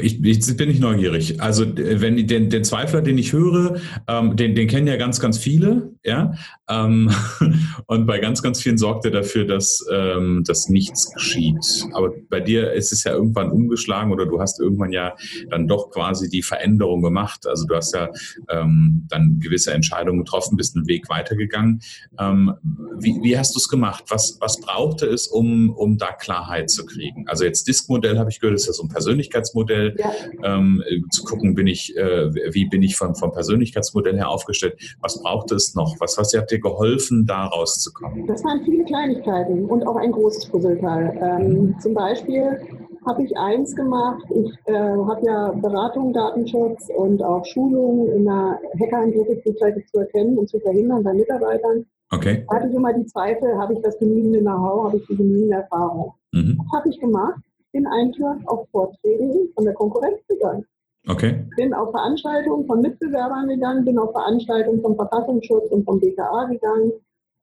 ich, 0.00 0.22
ich 0.22 0.56
bin 0.56 0.68
nicht 0.68 0.80
neugierig. 0.80 1.40
Also 1.40 1.64
wenn 1.76 2.26
den, 2.28 2.48
den 2.48 2.64
Zweifler, 2.64 3.02
den 3.02 3.18
ich 3.18 3.32
höre, 3.32 3.80
ähm, 4.06 4.36
den, 4.36 4.54
den 4.54 4.68
kennen 4.68 4.86
ja 4.86 4.96
ganz, 4.96 5.18
ganz 5.18 5.36
viele. 5.38 5.94
Ja, 6.04 6.34
Ähm, 6.68 7.10
und 7.86 8.06
bei 8.06 8.18
ganz, 8.18 8.42
ganz 8.42 8.60
vielen 8.60 8.78
sorgt 8.78 9.04
er 9.04 9.10
dafür, 9.10 9.44
dass, 9.46 9.84
ähm, 9.90 10.44
dass 10.46 10.68
nichts 10.68 11.12
geschieht. 11.12 11.86
Aber 11.92 12.12
bei 12.28 12.40
dir 12.40 12.72
ist 12.72 12.92
es 12.92 13.04
ja 13.04 13.12
irgendwann 13.12 13.50
umgeschlagen 13.50 14.12
oder 14.12 14.26
du 14.26 14.40
hast 14.40 14.60
irgendwann 14.60 14.92
ja 14.92 15.16
dann 15.50 15.66
doch 15.66 15.90
quasi 15.90 16.28
die 16.28 16.42
Veränderung 16.42 17.02
gemacht. 17.02 17.46
Also 17.46 17.66
du 17.66 17.74
hast 17.74 17.94
ja 17.94 18.10
ähm, 18.48 19.06
dann 19.08 19.40
gewisse 19.40 19.72
Entscheidungen 19.72 20.24
getroffen, 20.24 20.56
bist 20.56 20.76
einen 20.76 20.86
Weg 20.86 21.08
weitergegangen. 21.08 21.80
Ähm, 22.18 22.54
wie, 22.98 23.18
wie 23.22 23.38
hast 23.38 23.54
du 23.54 23.58
es 23.58 23.68
gemacht? 23.68 24.04
Was, 24.08 24.38
was 24.40 24.60
brauchte 24.60 25.06
es, 25.06 25.26
um, 25.26 25.70
um 25.70 25.98
da 25.98 26.12
Klarheit 26.12 26.70
zu 26.70 26.84
kriegen? 26.84 27.26
Also 27.28 27.44
jetzt 27.44 27.66
Disk-Modell 27.68 28.18
habe 28.18 28.30
ich 28.30 28.40
gehört, 28.40 28.56
ist 28.56 28.66
ja 28.66 28.72
so 28.72 28.82
ein 28.82 28.88
Persönlichkeitsmodell. 28.88 29.96
Ja. 29.98 30.12
Ähm, 30.42 30.82
zu 31.10 31.24
gucken, 31.24 31.54
bin 31.54 31.66
ich, 31.66 31.96
äh, 31.96 32.32
wie 32.54 32.66
bin 32.66 32.82
ich 32.82 32.96
vom, 32.96 33.14
vom 33.14 33.32
Persönlichkeitsmodell 33.32 34.16
her 34.16 34.28
aufgestellt? 34.28 34.78
Was 35.00 35.22
brauchte 35.22 35.54
es 35.54 35.74
noch? 35.74 35.96
Was, 36.00 36.18
was 36.18 36.34
habt 36.34 36.52
ihr 36.52 36.57
dir 36.58 36.60
geholfen, 36.60 37.26
da 37.26 37.46
rauszukommen? 37.46 38.26
Das 38.26 38.44
waren 38.44 38.62
viele 38.64 38.84
Kleinigkeiten 38.84 39.64
und 39.66 39.86
auch 39.86 39.96
ein 39.96 40.12
großes 40.12 40.46
Puzzleteil. 40.46 41.18
Ähm, 41.20 41.76
zum 41.80 41.94
Beispiel 41.94 42.60
habe 43.06 43.22
ich 43.24 43.36
eins 43.36 43.74
gemacht. 43.74 44.22
Ich 44.30 44.52
äh, 44.66 44.74
habe 44.74 45.20
ja 45.24 45.52
Beratung, 45.52 46.12
Datenschutz 46.12 46.88
und 46.94 47.22
auch 47.22 47.44
Schulungen 47.46 48.12
in 48.12 48.24
der 48.24 48.60
Hackerangriff 48.80 49.42
frühzeitig 49.42 49.86
zu 49.86 50.00
erkennen 50.00 50.36
und 50.36 50.48
zu 50.48 50.60
verhindern 50.60 51.02
bei 51.02 51.14
Mitarbeitern. 51.14 51.86
Okay. 52.10 52.44
Da 52.48 52.56
hatte 52.56 52.68
ich 52.68 52.74
immer 52.74 52.92
die 52.92 53.06
Zweifel, 53.06 53.56
habe 53.58 53.74
ich 53.74 53.80
das 53.82 53.98
genügende 53.98 54.40
Know-how, 54.40 54.86
habe 54.86 54.96
ich 54.98 55.06
die 55.06 55.16
genügende 55.16 55.56
Erfahrung. 55.56 56.14
Mhm. 56.32 56.58
Was 56.58 56.80
habe 56.80 56.88
ich 56.88 57.00
gemacht? 57.00 57.40
Bin 57.72 57.86
einfach 57.86 58.36
auf 58.46 58.66
Vorträgen 58.70 59.50
von 59.54 59.64
der 59.64 59.74
Konkurrenz 59.74 60.18
gegangen. 60.26 60.64
Okay. 61.08 61.44
Bin 61.56 61.72
auf 61.72 61.90
Veranstaltungen 61.90 62.66
von 62.66 62.82
Mitbewerbern 62.82 63.48
gegangen, 63.48 63.84
bin 63.84 63.98
auf 63.98 64.12
Veranstaltungen 64.12 64.82
vom 64.82 64.94
Verfassungsschutz 64.94 65.70
und 65.70 65.84
vom 65.84 65.98
BKA 65.98 66.44
gegangen, 66.44 66.92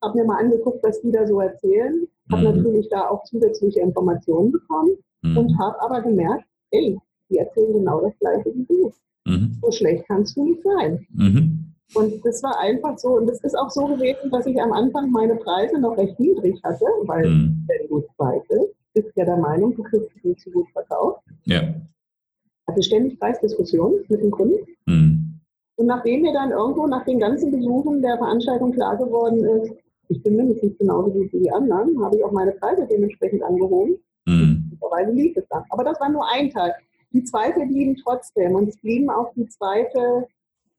habe 0.03 0.19
mir 0.19 0.25
mal 0.25 0.38
angeguckt, 0.38 0.84
was 0.84 1.01
die 1.01 1.12
da 1.12 1.25
so 1.25 1.39
erzählen, 1.39 2.07
habe 2.31 2.48
mhm. 2.48 2.57
natürlich 2.57 2.88
da 2.89 3.10
auch 3.10 3.24
zusätzliche 3.24 3.79
Informationen 3.79 4.51
bekommen 4.51 4.91
mhm. 5.24 5.38
und 5.38 5.60
habe 5.60 5.81
aber 5.81 6.01
gemerkt, 6.01 6.45
hey, 6.72 7.00
die 7.29 7.38
erzählen 7.38 7.74
genau 7.74 8.01
das 8.01 8.13
Gleiche 8.19 8.53
wie 8.53 8.65
du. 8.65 8.93
Mhm. 9.25 9.57
So 9.63 9.72
schlecht 9.72 10.05
kannst 10.07 10.38
du 10.38 10.43
nicht 10.43 10.62
sein. 10.62 11.05
Mhm. 11.13 11.74
Und 11.95 12.24
das 12.24 12.43
war 12.43 12.60
einfach 12.60 12.98
so, 13.00 13.17
und 13.17 13.29
es 13.29 13.43
ist 13.43 13.57
auch 13.57 13.72
so 13.72 13.88
gewesen, 13.88 14.29
dass 14.29 14.45
ich 14.45 14.62
am 14.62 14.74
Anfang 14.74 15.10
meine 15.10 15.36
Preise 15.36 15.79
noch 15.79 15.98
recht 15.98 16.19
niedrig 16.19 16.62
hatte, 16.63 16.86
weil 17.05 17.27
mhm. 17.27 17.65
wenn 17.67 17.88
du 17.88 18.03
zweifelt, 18.15 18.75
bist 18.93 19.12
ja 19.15 19.25
der 19.25 19.38
Meinung, 19.38 19.75
du 19.75 19.84
kriegst 19.84 20.10
die 20.24 20.36
zu 20.36 20.51
gut 20.51 20.69
verkauft. 20.72 21.22
Ja 21.45 21.63
hatte 22.75 22.84
ständig 22.84 23.20
Preisdiskussionen 23.20 24.03
mit 24.10 24.22
dem 24.22 24.32
Kunden. 24.32 24.65
Mhm. 24.86 25.39
Und 25.77 25.88
nachdem 25.88 26.22
mir 26.22 26.34
dann 26.34 26.51
irgendwo 26.51 26.88
nach 26.88 27.05
den 27.05 27.20
ganzen 27.20 27.51
Besuchen 27.51 28.01
der 28.01 28.17
Veranstaltung 28.17 28.72
klar 28.74 28.98
geworden 28.98 29.44
ist, 29.44 29.74
ich 30.08 30.22
bin 30.22 30.36
mindestens 30.36 30.77
genauso 30.77 31.10
gut 31.10 31.34
wie 31.34 31.39
die 31.39 31.51
anderen, 31.51 32.03
habe 32.03 32.17
ich 32.17 32.24
auch 32.24 32.32
meine 32.32 32.51
Preise 32.51 32.88
dementsprechend 32.89 33.44
angehoben. 33.44 33.98
Mhm. 34.25 34.70
Mittlerweile 34.72 35.12
lief 35.12 35.36
es 35.36 35.46
dann. 35.50 35.63
Aber 35.70 35.84
das 35.84 36.00
war 36.00 36.10
nur 36.10 36.29
ein 36.32 36.50
Teil. 36.51 36.74
Die 37.12 37.24
zweite 37.24 37.65
blieben 37.65 37.96
trotzdem. 38.03 38.55
Und 38.55 38.70
es 38.70 38.77
blieben 38.77 39.10
auch 39.10 39.32
die 39.36 39.48
zweite, 39.48 40.27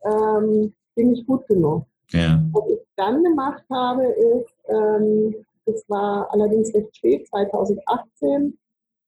ähm, 0.05 0.73
bin 0.95 1.15
ich 1.15 1.27
gut 1.27 1.47
genug. 1.49 1.87
Ja. 2.11 2.41
Was 2.53 2.71
ich 2.71 2.79
dann 2.97 3.25
gemacht 3.25 3.65
habe, 3.71 4.05
ist, 4.05 4.55
ähm, 4.69 5.35
das 5.65 5.85
war 5.89 6.33
allerdings 6.33 6.73
recht 6.73 6.97
spät, 6.97 7.27
2018, 7.29 8.57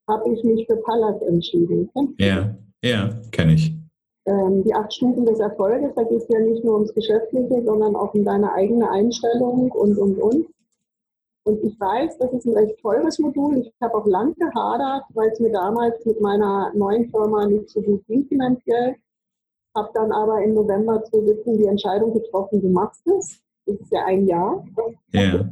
habe 0.09 0.33
ich 0.33 0.43
mich 0.43 0.67
für 0.67 0.77
Pallas 0.79 1.23
entschieden. 1.23 1.89
Ja. 2.19 2.57
Ja, 2.83 3.11
kenne 3.33 3.55
ich. 3.55 3.75
Ähm, 4.27 4.63
die 4.63 4.75
acht 4.75 4.93
Stufen 4.93 5.25
des 5.25 5.41
Erfolges, 5.41 5.95
da 5.95 6.03
geht 6.03 6.23
es 6.23 6.29
ja 6.29 6.39
nicht 6.39 6.63
nur 6.63 6.75
ums 6.75 6.95
Geschäftliche, 6.95 7.63
sondern 7.65 7.97
auch 7.97 8.13
um 8.15 8.25
deine 8.25 8.53
eigene 8.53 8.91
Einstellung 8.91 9.71
und, 9.71 9.97
und, 9.97 10.19
und. 10.19 10.47
Und 11.45 11.65
ich 11.65 11.81
weiß, 11.81 12.19
das 12.19 12.31
ist 12.35 12.45
ein 12.45 12.53
recht 12.53 12.79
teures 12.81 13.19
Modul. 13.19 13.59
Ich 13.59 13.73
habe 13.81 13.95
auch 13.95 14.07
lang 14.07 14.35
gehadert, 14.35 15.05
weil 15.15 15.31
es 15.31 15.41
mir 15.41 15.51
damals 15.51 16.05
mit 16.05 16.21
meiner 16.21 16.71
neuen 16.75 17.09
Firma 17.09 17.47
nicht 17.47 17.71
so 17.71 17.81
gut 17.81 18.05
ging 18.07 18.27
finanziell. 18.27 18.97
Habe 19.75 19.91
dann 19.95 20.13
aber 20.13 20.43
im 20.43 20.53
November 20.53 21.03
2017 21.03 21.57
die 21.57 21.65
Entscheidung 21.65 22.13
getroffen, 22.13 22.61
du 22.61 22.69
machst 22.69 23.07
es. 23.07 23.41
Das 23.65 23.77
ist 23.77 23.93
ja 23.93 24.05
ein 24.05 24.27
Jahr. 24.27 24.63
Ja. 25.13 25.49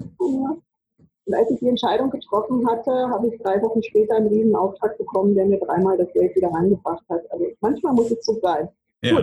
Und 1.27 1.35
als 1.35 1.51
ich 1.51 1.59
die 1.59 1.69
Entscheidung 1.69 2.11
getroffen 2.11 2.69
hatte, 2.69 2.91
habe 2.91 3.29
ich 3.29 3.41
drei 3.43 3.61
Wochen 3.61 3.83
später 3.83 4.17
einen 4.17 4.29
riesen 4.29 4.55
Auftrag 4.55 4.97
bekommen, 4.97 5.35
der 5.35 5.47
mir 5.47 5.59
dreimal 5.59 5.99
das 5.99 6.13
Geld 6.13 6.35
wieder 6.37 6.49
reingebracht 6.49 7.05
hat. 7.09 7.31
Also 7.33 7.47
manchmal 7.61 7.95
muss 7.95 8.13
es 8.13 8.25
so 8.25 8.39
sein. 8.41 8.69
Ja. 9.03 9.19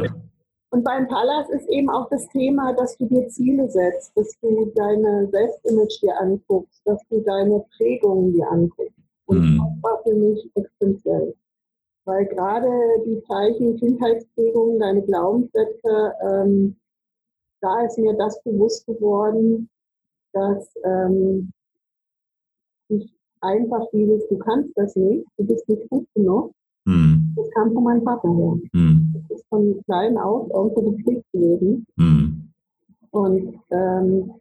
Und 0.74 0.84
beim 0.84 1.08
Pallas 1.08 1.50
ist 1.52 1.70
eben 1.70 1.90
auch 1.90 2.10
das 2.10 2.28
Thema, 2.30 2.74
dass 2.74 2.98
du 2.98 3.06
dir 3.06 3.28
Ziele 3.30 3.70
setzt, 3.70 4.18
dass 4.18 4.36
du 4.42 4.72
deine 4.76 5.30
Selbstimage 5.32 6.00
dir 6.02 6.20
anguckst, 6.20 6.82
dass 6.86 7.00
du 7.10 7.22
deine 7.22 7.64
Prägungen 7.78 8.34
dir 8.34 8.50
anguckst. 8.50 8.98
Und 9.26 9.40
mhm. 9.40 9.58
das 9.60 9.84
war 9.84 10.04
für 10.04 10.16
mich 10.16 10.50
essentiell. 10.56 11.36
Weil 12.06 12.26
gerade 12.26 12.70
die 13.06 13.22
Zeichen 13.24 13.78
Kindheitsprägungen, 13.78 14.80
deine 14.80 15.04
Glaubenssätze, 15.04 16.14
ähm, 16.22 16.76
da 17.62 17.86
ist 17.86 17.98
mir 17.98 18.14
das 18.16 18.42
bewusst 18.44 18.86
geworden, 18.88 19.70
dass 20.34 20.74
ähm, 20.84 21.54
einfach 23.44 23.86
dieses, 23.94 24.28
du 24.30 24.38
kannst 24.38 24.72
das 24.76 24.96
nicht, 24.96 25.26
du 25.38 25.46
bist 25.46 25.68
nicht 25.70 25.90
gut 25.90 26.08
genug. 26.16 26.52
Mhm. 26.86 27.34
Das 27.36 27.50
kam 27.52 27.74
von 27.74 27.84
meinem 27.84 28.04
Vater 28.04 28.30
her. 28.34 28.58
Mhm. 28.74 29.14
Das 29.14 29.38
ist 29.38 29.48
von 29.48 29.82
klein 29.86 30.18
auf 30.18 30.50
irgendwo 30.50 30.92
gepflegt 30.92 31.26
gewesen. 31.32 31.86
Mhm. 31.96 32.50
Und 33.12 33.60
ähm, 33.72 34.32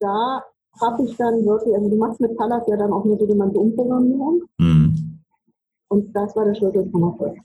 da 0.00 0.42
habe 0.80 1.04
ich 1.04 1.16
dann 1.16 1.44
wirklich, 1.44 1.74
also 1.74 1.88
du 1.88 1.96
machst 1.96 2.20
mit 2.20 2.36
Pallas 2.36 2.64
ja 2.68 2.76
dann 2.76 2.92
auch 2.92 3.04
eine 3.04 3.18
sogenannte 3.18 3.58
Umprogrammierung. 3.58 4.42
Mhm. 4.58 5.20
Und 5.88 6.14
das 6.14 6.34
war 6.36 6.44
der 6.44 6.54
Schlüssel 6.54 6.88
von 6.90 7.02
Erfolg. 7.02 7.36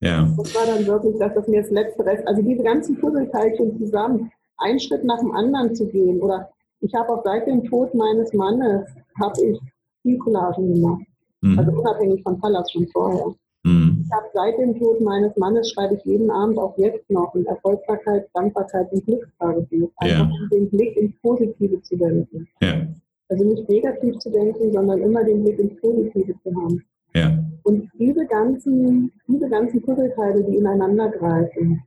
Ja. 0.00 0.28
Das 0.36 0.54
war 0.54 0.66
dann 0.66 0.86
wirklich 0.86 1.16
das, 1.18 1.34
was 1.36 1.46
mir 1.46 1.62
das 1.62 1.70
letzte 1.70 2.04
Rest, 2.04 2.26
also 2.26 2.42
diese 2.42 2.62
ganzen 2.62 2.98
Puzzleteilchen 2.98 3.78
zusammen, 3.78 4.30
einen 4.58 4.80
Schritt 4.80 5.04
nach 5.04 5.20
dem 5.20 5.32
anderen 5.32 5.74
zu 5.74 5.86
gehen 5.86 6.20
oder 6.20 6.50
ich 6.80 6.92
habe 6.94 7.10
auch 7.10 7.22
seit 7.24 7.46
dem 7.46 7.62
Tod 7.64 7.94
meines 7.94 8.32
Mannes 8.32 8.88
habe 9.20 9.40
ich 9.44 9.60
viel 10.02 10.18
Collagen 10.18 10.74
gemacht. 10.74 11.02
Mhm. 11.40 11.58
Also 11.58 11.72
unabhängig 11.72 12.22
von 12.22 12.38
Pallas 12.40 12.70
schon 12.70 12.86
vorher. 12.88 13.34
Mhm. 13.64 14.04
Ich 14.04 14.12
habe 14.12 14.26
seit 14.34 14.58
dem 14.58 14.78
Tod 14.78 15.00
meines 15.00 15.36
Mannes 15.36 15.70
schreibe 15.70 15.94
ich 15.94 16.04
jeden 16.04 16.30
Abend 16.30 16.58
auch 16.58 16.76
jetzt 16.78 17.08
noch 17.10 17.34
ein 17.34 17.46
Erfolgbarkeit, 17.46 18.28
Dankbarkeit 18.34 18.92
und 18.92 19.04
Glückstagebuch. 19.06 19.90
Einfach 19.96 20.18
ja. 20.18 20.22
um 20.22 20.48
den 20.50 20.70
Blick 20.70 20.96
ins 20.96 21.14
Positive 21.22 21.80
zu 21.82 21.96
denken. 21.96 22.48
Ja. 22.60 22.86
Also 23.28 23.44
nicht 23.44 23.68
negativ 23.68 24.18
zu 24.18 24.30
denken, 24.30 24.72
sondern 24.72 25.00
immer 25.00 25.24
den 25.24 25.42
Blick 25.42 25.58
ins 25.58 25.80
Positive 25.80 26.34
zu 26.42 26.54
haben. 26.54 26.84
Ja. 27.14 27.38
Und 27.62 27.88
diese 27.98 28.26
ganzen, 28.26 29.12
diese 29.28 29.48
ganzen 29.48 29.80
Puzzleteile, 29.82 30.42
die 30.44 30.56
ineinander 30.56 31.08
greifen, 31.10 31.82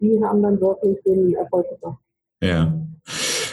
die 0.00 0.22
haben 0.22 0.42
dann 0.42 0.60
wirklich 0.60 0.98
den 1.04 1.34
Erfolg 1.34 1.68
gebracht. 1.70 2.02
Ja. 2.42 2.72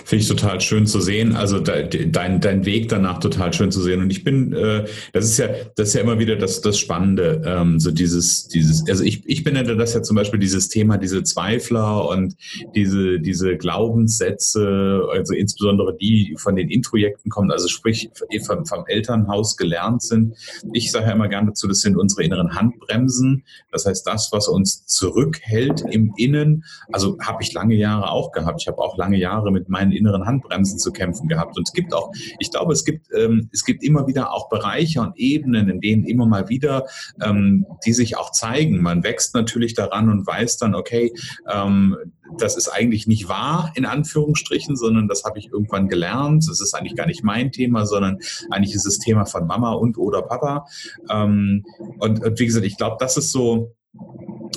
Finde 0.05 0.21
ich 0.21 0.27
total 0.27 0.61
schön 0.61 0.85
zu 0.85 1.01
sehen. 1.01 1.35
Also 1.35 1.59
dein, 1.59 2.39
dein 2.39 2.65
Weg 2.65 2.89
danach 2.89 3.19
total 3.19 3.51
schön 3.53 3.71
zu 3.71 3.81
sehen. 3.81 4.01
Und 4.01 4.11
ich 4.11 4.23
bin, 4.23 4.53
äh, 4.53 4.85
das 5.13 5.25
ist 5.25 5.37
ja, 5.37 5.49
das 5.75 5.89
ist 5.89 5.93
ja 5.95 6.01
immer 6.01 6.19
wieder 6.19 6.35
das, 6.35 6.61
das 6.61 6.77
Spannende. 6.77 7.41
Ähm, 7.43 7.79
so 7.79 7.89
dieses, 7.89 8.47
dieses, 8.47 8.87
also 8.87 9.03
ich, 9.03 9.23
ich 9.25 9.43
benenne 9.43 9.75
das 9.75 9.95
ja 9.95 10.03
zum 10.03 10.15
Beispiel 10.15 10.39
dieses 10.39 10.69
Thema, 10.69 10.99
diese 10.99 11.23
Zweifler 11.23 12.07
und 12.07 12.35
diese, 12.75 13.19
diese 13.19 13.57
Glaubenssätze, 13.57 15.07
also 15.11 15.33
insbesondere 15.33 15.97
die 15.97 16.35
von 16.37 16.55
den 16.55 16.69
Introjekten 16.69 17.31
kommen, 17.31 17.49
also 17.49 17.67
sprich 17.67 18.11
vom, 18.45 18.63
vom 18.67 18.85
Elternhaus 18.85 19.57
gelernt 19.57 20.03
sind. 20.03 20.35
Ich 20.73 20.91
sage 20.91 21.07
ja 21.07 21.13
immer 21.13 21.29
gerne 21.29 21.47
dazu, 21.47 21.67
das 21.67 21.81
sind 21.81 21.97
unsere 21.97 22.23
inneren 22.23 22.53
Handbremsen. 22.53 23.43
Das 23.71 23.87
heißt, 23.87 24.05
das, 24.05 24.29
was 24.31 24.47
uns 24.47 24.85
zurückhält 24.85 25.83
im 25.89 26.13
Innen, 26.15 26.63
also 26.91 27.17
habe 27.21 27.41
ich 27.41 27.53
lange 27.53 27.73
Jahre 27.73 28.11
auch 28.11 28.31
gehabt. 28.31 28.61
Ich 28.61 28.67
habe 28.67 28.77
auch 28.77 28.97
lange 28.97 29.17
Jahre 29.17 29.51
mit 29.51 29.67
meinen 29.67 29.94
inneren 29.97 30.25
Handbremsen 30.25 30.79
zu 30.79 30.91
kämpfen 30.91 31.27
gehabt. 31.27 31.57
Und 31.57 31.67
es 31.67 31.73
gibt 31.73 31.93
auch, 31.93 32.11
ich 32.39 32.51
glaube, 32.51 32.73
es 32.73 32.85
gibt, 32.85 33.07
ähm, 33.15 33.49
es 33.51 33.63
gibt 33.65 33.83
immer 33.83 34.07
wieder 34.07 34.31
auch 34.31 34.49
Bereiche 34.49 35.01
und 35.01 35.17
Ebenen, 35.17 35.69
in 35.69 35.81
denen 35.81 36.05
immer 36.05 36.25
mal 36.25 36.49
wieder, 36.49 36.85
ähm, 37.21 37.65
die 37.85 37.93
sich 37.93 38.17
auch 38.17 38.31
zeigen. 38.31 38.81
Man 38.81 39.03
wächst 39.03 39.35
natürlich 39.35 39.73
daran 39.73 40.09
und 40.09 40.25
weiß 40.25 40.57
dann, 40.57 40.75
okay, 40.75 41.13
ähm, 41.49 41.95
das 42.37 42.57
ist 42.57 42.69
eigentlich 42.69 43.07
nicht 43.07 43.29
wahr, 43.29 43.71
in 43.75 43.85
Anführungsstrichen, 43.85 44.75
sondern 44.75 45.07
das 45.07 45.23
habe 45.23 45.39
ich 45.39 45.51
irgendwann 45.51 45.87
gelernt. 45.87 46.47
Das 46.49 46.59
ist 46.59 46.73
eigentlich 46.73 46.95
gar 46.95 47.05
nicht 47.05 47.23
mein 47.23 47.51
Thema, 47.51 47.85
sondern 47.85 48.19
eigentlich 48.49 48.75
ist 48.75 48.85
es 48.85 48.99
Thema 48.99 49.25
von 49.25 49.45
Mama 49.45 49.73
und 49.73 49.97
oder 49.97 50.21
Papa. 50.21 50.65
Ähm, 51.09 51.65
und, 51.99 52.23
und 52.23 52.39
wie 52.39 52.45
gesagt, 52.45 52.65
ich 52.65 52.77
glaube, 52.77 52.97
das 52.99 53.17
ist 53.17 53.31
so, 53.31 53.75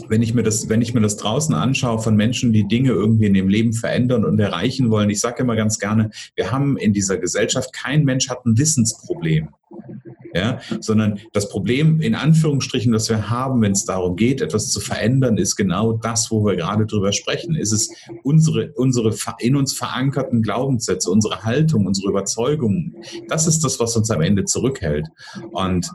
wenn 0.08 0.22
ich 0.22 0.34
mir 0.34 0.42
das, 0.42 0.68
wenn 0.68 0.82
ich 0.82 0.94
mir 0.94 1.00
das 1.00 1.16
draußen 1.16 1.54
anschaue 1.54 2.00
von 2.00 2.16
Menschen, 2.16 2.52
die 2.52 2.66
Dinge 2.66 2.90
irgendwie 2.90 3.26
in 3.26 3.34
dem 3.34 3.48
Leben 3.48 3.72
verändern 3.72 4.24
und 4.24 4.38
erreichen 4.38 4.90
wollen, 4.90 5.10
ich 5.10 5.20
sage 5.20 5.42
immer 5.42 5.56
ganz 5.56 5.78
gerne, 5.78 6.10
wir 6.36 6.50
haben 6.50 6.76
in 6.76 6.92
dieser 6.92 7.18
Gesellschaft, 7.18 7.72
kein 7.72 8.04
Mensch 8.04 8.28
hat 8.28 8.44
ein 8.46 8.58
Wissensproblem. 8.58 9.48
Ja, 10.34 10.60
sondern 10.80 11.20
das 11.32 11.48
Problem 11.48 12.02
in 12.02 12.14
Anführungsstrichen, 12.14 12.92
das 12.92 13.08
wir 13.08 13.30
haben, 13.30 13.62
wenn 13.62 13.72
es 13.72 13.86
darum 13.86 14.14
geht, 14.14 14.42
etwas 14.42 14.70
zu 14.70 14.78
verändern, 14.78 15.38
ist 15.38 15.56
genau 15.56 15.94
das, 15.94 16.30
wo 16.30 16.44
wir 16.44 16.54
gerade 16.54 16.84
drüber 16.84 17.12
sprechen. 17.12 17.56
Ist 17.56 17.72
es 17.72 17.90
unsere, 18.24 18.70
unsere 18.72 19.14
in 19.38 19.56
uns 19.56 19.72
verankerten 19.72 20.42
Glaubenssätze, 20.42 21.10
unsere 21.10 21.44
Haltung, 21.44 21.86
unsere 21.86 22.10
Überzeugungen. 22.10 22.96
Das 23.28 23.46
ist 23.46 23.64
das, 23.64 23.80
was 23.80 23.96
uns 23.96 24.10
am 24.10 24.20
Ende 24.20 24.44
zurückhält. 24.44 25.08
Und 25.52 25.90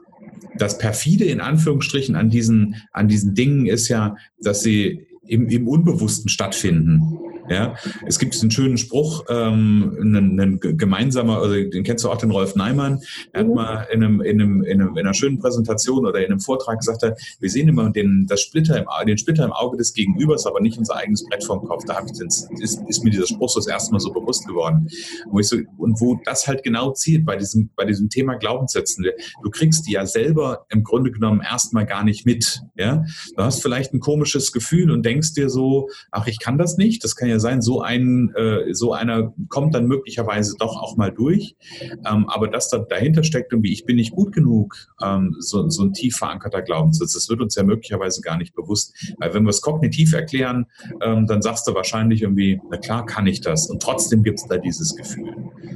das 0.57 0.77
perfide 0.77 1.25
in 1.25 1.41
Anführungsstrichen 1.41 2.15
an 2.15 2.29
diesen, 2.29 2.75
an 2.91 3.07
diesen 3.07 3.33
Dingen 3.35 3.65
ist 3.65 3.87
ja, 3.87 4.15
dass 4.39 4.61
sie 4.61 5.07
im, 5.25 5.47
im 5.49 5.67
Unbewussten 5.67 6.29
stattfinden. 6.29 7.01
Ja, 7.49 7.75
es 8.05 8.19
gibt 8.19 8.39
einen 8.41 8.51
schönen 8.51 8.77
Spruch, 8.77 9.25
ähm, 9.29 9.97
einen, 9.99 10.39
einen 10.39 10.59
gemeinsamer, 10.59 11.39
also 11.39 11.53
den 11.53 11.83
kennst 11.83 12.03
du 12.03 12.09
auch, 12.09 12.17
den 12.17 12.31
Rolf 12.31 12.55
Neimann. 12.55 13.01
Er 13.31 13.41
hat 13.41 13.47
mhm. 13.47 13.53
mal 13.53 13.87
in, 13.91 14.03
einem, 14.03 14.21
in, 14.21 14.41
einem, 14.41 14.63
in, 14.63 14.81
einem, 14.81 14.97
in 14.97 14.99
einer 14.99 15.13
schönen 15.13 15.39
Präsentation 15.39 16.05
oder 16.05 16.19
in 16.19 16.27
einem 16.31 16.39
Vortrag 16.39 16.79
gesagt, 16.79 17.03
wir 17.39 17.49
sehen 17.49 17.67
immer 17.67 17.89
den, 17.89 18.25
das 18.27 18.41
Splitter 18.41 18.77
im, 18.77 18.85
den 19.05 19.17
Splitter 19.17 19.45
im 19.45 19.51
Auge 19.51 19.77
des 19.77 19.93
Gegenübers, 19.93 20.45
aber 20.45 20.61
nicht 20.61 20.77
unser 20.77 20.95
eigenes 20.95 21.25
Brett 21.25 21.43
vom 21.43 21.63
Kopf. 21.65 21.83
Da 21.85 22.01
ich 22.05 22.17
den, 22.17 22.27
ist, 22.27 22.49
ist 22.87 23.03
mir 23.03 23.09
dieser 23.09 23.27
Spruch 23.27 23.49
so 23.49 23.59
das 23.59 23.67
erste 23.67 23.91
Mal 23.91 23.99
so 23.99 24.11
bewusst 24.11 24.47
geworden. 24.47 24.87
Wo 25.29 25.39
ich 25.39 25.47
so, 25.47 25.57
und 25.77 25.99
wo 25.99 26.19
das 26.23 26.47
halt 26.47 26.63
genau 26.63 26.91
zieht 26.91 27.25
bei 27.25 27.35
diesem, 27.35 27.69
bei 27.75 27.85
diesem 27.85 28.09
Thema 28.09 28.35
Glaubenssätzen. 28.35 29.05
Du 29.43 29.49
kriegst 29.49 29.87
die 29.87 29.93
ja 29.93 30.05
selber 30.05 30.65
im 30.69 30.83
Grunde 30.83 31.11
genommen 31.11 31.41
erstmal 31.41 31.85
gar 31.85 32.03
nicht 32.03 32.25
mit. 32.25 32.61
Ja? 32.75 33.03
Du 33.35 33.43
hast 33.43 33.61
vielleicht 33.61 33.93
ein 33.93 33.99
komisches 33.99 34.51
Gefühl 34.51 34.91
und 34.91 35.05
denkst 35.05 35.33
dir 35.33 35.49
so, 35.49 35.89
ach, 36.11 36.27
ich 36.27 36.39
kann 36.39 36.57
das 36.57 36.77
nicht, 36.77 37.03
das 37.03 37.15
kann 37.15 37.29
ja 37.29 37.32
sein, 37.39 37.61
so 37.61 37.81
ein, 37.81 38.33
äh, 38.35 38.73
so 38.73 38.93
einer 38.93 39.33
kommt 39.49 39.75
dann 39.75 39.87
möglicherweise 39.87 40.55
doch 40.59 40.81
auch 40.81 40.97
mal 40.97 41.11
durch. 41.11 41.55
Ähm, 41.81 42.27
aber 42.27 42.47
dass 42.47 42.69
da 42.69 42.79
dahinter 42.79 43.23
steckt 43.23 43.51
irgendwie, 43.51 43.71
ich 43.71 43.85
bin 43.85 43.95
nicht 43.95 44.13
gut 44.13 44.33
genug, 44.33 44.75
ähm, 45.03 45.35
so, 45.39 45.67
so 45.69 45.83
ein 45.83 45.93
tief 45.93 46.17
verankerter 46.17 46.61
Glaubenssatz, 46.61 47.13
das 47.13 47.29
wird 47.29 47.41
uns 47.41 47.55
ja 47.55 47.63
möglicherweise 47.63 48.21
gar 48.21 48.37
nicht 48.37 48.55
bewusst. 48.55 48.93
Weil 49.17 49.33
wenn 49.33 49.43
wir 49.43 49.49
es 49.49 49.61
kognitiv 49.61 50.13
erklären, 50.13 50.65
ähm, 51.01 51.27
dann 51.27 51.41
sagst 51.41 51.67
du 51.67 51.73
wahrscheinlich 51.73 52.21
irgendwie, 52.21 52.61
na 52.69 52.77
klar 52.77 53.05
kann 53.05 53.27
ich 53.27 53.41
das. 53.41 53.69
Und 53.69 53.81
trotzdem 53.81 54.23
gibt 54.23 54.39
es 54.39 54.47
da 54.47 54.57
dieses 54.57 54.95
Gefühl. 54.95 55.35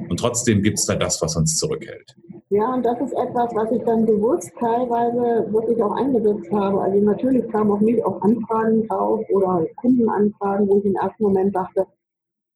Und 0.09 0.19
trotzdem 0.19 0.61
gibt 0.61 0.79
es 0.79 0.85
da 0.85 0.95
das, 0.95 1.21
was 1.21 1.35
uns 1.35 1.57
zurückhält. 1.57 2.15
Ja, 2.49 2.73
und 2.73 2.85
das 2.85 2.97
ist 3.01 3.11
etwas, 3.11 3.53
was 3.55 3.71
ich 3.71 3.83
dann 3.83 4.05
bewusst 4.05 4.49
teilweise 4.57 5.51
wirklich 5.51 5.83
auch 5.83 5.91
eingesetzt 5.97 6.49
habe. 6.53 6.81
Also 6.81 6.97
natürlich 7.03 7.45
kamen 7.49 7.71
auch 7.71 7.81
nicht 7.81 8.03
auf 8.05 8.23
Anfragen 8.23 8.87
drauf 8.87 9.19
oder 9.31 9.65
Kundenanfragen, 9.75 10.65
wo 10.69 10.77
ich 10.77 10.85
im 10.85 10.95
ersten 10.95 11.23
Moment 11.23 11.46
dachte, 11.51 11.85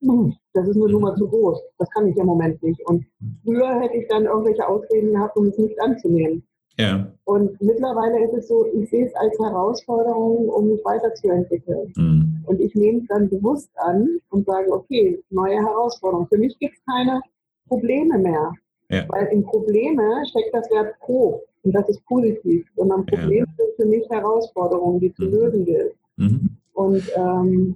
hm, 0.01 0.33
das 0.53 0.67
ist 0.67 0.75
eine 0.75 0.91
Nummer 0.91 1.15
zu 1.15 1.27
groß, 1.27 1.61
das 1.77 1.89
kann 1.91 2.07
ich 2.07 2.17
im 2.17 2.25
Moment 2.25 2.61
nicht. 2.63 2.81
Und 2.87 3.05
früher 3.43 3.79
hätte 3.79 3.97
ich 3.97 4.07
dann 4.07 4.25
irgendwelche 4.25 4.67
Ausreden 4.67 5.13
gehabt, 5.13 5.37
um 5.37 5.47
es 5.47 5.57
nicht 5.57 5.79
anzunehmen. 5.81 6.43
Ja. 6.77 7.11
Und 7.25 7.61
mittlerweile 7.61 8.23
ist 8.25 8.33
es 8.33 8.47
so, 8.47 8.65
ich 8.73 8.89
sehe 8.89 9.05
es 9.05 9.13
als 9.15 9.37
Herausforderung, 9.39 10.49
um 10.49 10.67
mich 10.67 10.83
weiterzuentwickeln. 10.83 11.93
Mhm. 11.95 12.43
Und 12.45 12.59
ich 12.59 12.73
nehme 12.75 12.99
es 12.99 13.07
dann 13.07 13.29
bewusst 13.29 13.69
an 13.75 14.19
und 14.29 14.45
sage, 14.45 14.71
okay, 14.71 15.21
neue 15.29 15.57
Herausforderung. 15.57 16.27
Für 16.27 16.37
mich 16.37 16.57
gibt 16.59 16.75
es 16.75 16.83
keine 16.85 17.21
Probleme 17.67 18.17
mehr. 18.17 18.51
Ja. 18.89 19.05
Weil 19.09 19.27
in 19.27 19.43
Probleme 19.43 20.03
steckt 20.29 20.53
das 20.53 20.69
Wert 20.71 20.95
pro 20.99 21.43
und 21.63 21.73
das 21.73 21.87
ist 21.89 22.03
positiv. 22.05 22.65
Sondern 22.75 23.05
Probleme 23.05 23.45
ja. 23.47 23.53
sind 23.57 23.75
für 23.77 23.85
mich 23.85 24.09
Herausforderungen, 24.09 24.99
die 24.99 25.13
zu 25.13 25.23
mhm. 25.23 25.31
lösen 25.31 25.65
gilt. 25.65 25.95
Mhm. 26.17 26.57
Und 26.73 27.03
ähm, 27.15 27.75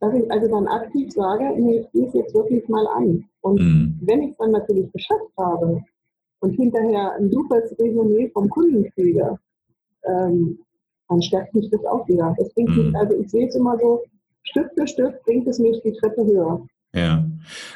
dass 0.00 0.14
ich 0.14 0.30
also 0.30 0.48
dann 0.48 0.66
aktiv 0.66 1.12
sage, 1.12 1.44
nee, 1.56 1.78
ich 1.78 1.92
gehe 1.92 2.06
es 2.06 2.14
jetzt 2.14 2.34
wirklich 2.34 2.68
mal 2.68 2.86
an. 2.88 3.24
Und 3.40 3.60
mhm. 3.60 3.98
wenn 4.02 4.22
ich 4.22 4.30
es 4.32 4.36
dann 4.36 4.50
natürlich 4.50 4.90
geschafft 4.92 5.32
habe 5.38 5.82
und 6.40 6.50
hinterher 6.52 7.12
ein 7.12 7.30
super 7.30 7.62
Resümee 7.78 8.28
vom 8.30 8.48
Kunden 8.48 8.90
kriege, 8.90 9.38
ähm, 10.04 10.58
dann 11.08 11.22
stärkt 11.22 11.54
mich 11.54 11.70
das 11.70 11.84
auch 11.84 12.06
wieder. 12.08 12.34
Das 12.38 12.52
bringt 12.54 12.76
mich, 12.76 12.88
mhm. 12.88 12.96
also 12.96 13.14
ich 13.18 13.30
sehe 13.30 13.46
es 13.46 13.54
immer 13.54 13.78
so, 13.78 14.02
Stück 14.42 14.70
für 14.74 14.86
Stück 14.86 15.22
bringt 15.24 15.46
es 15.48 15.58
mich 15.58 15.80
die 15.82 15.92
Treppe 15.92 16.24
höher. 16.24 16.66
Ja, 16.94 17.28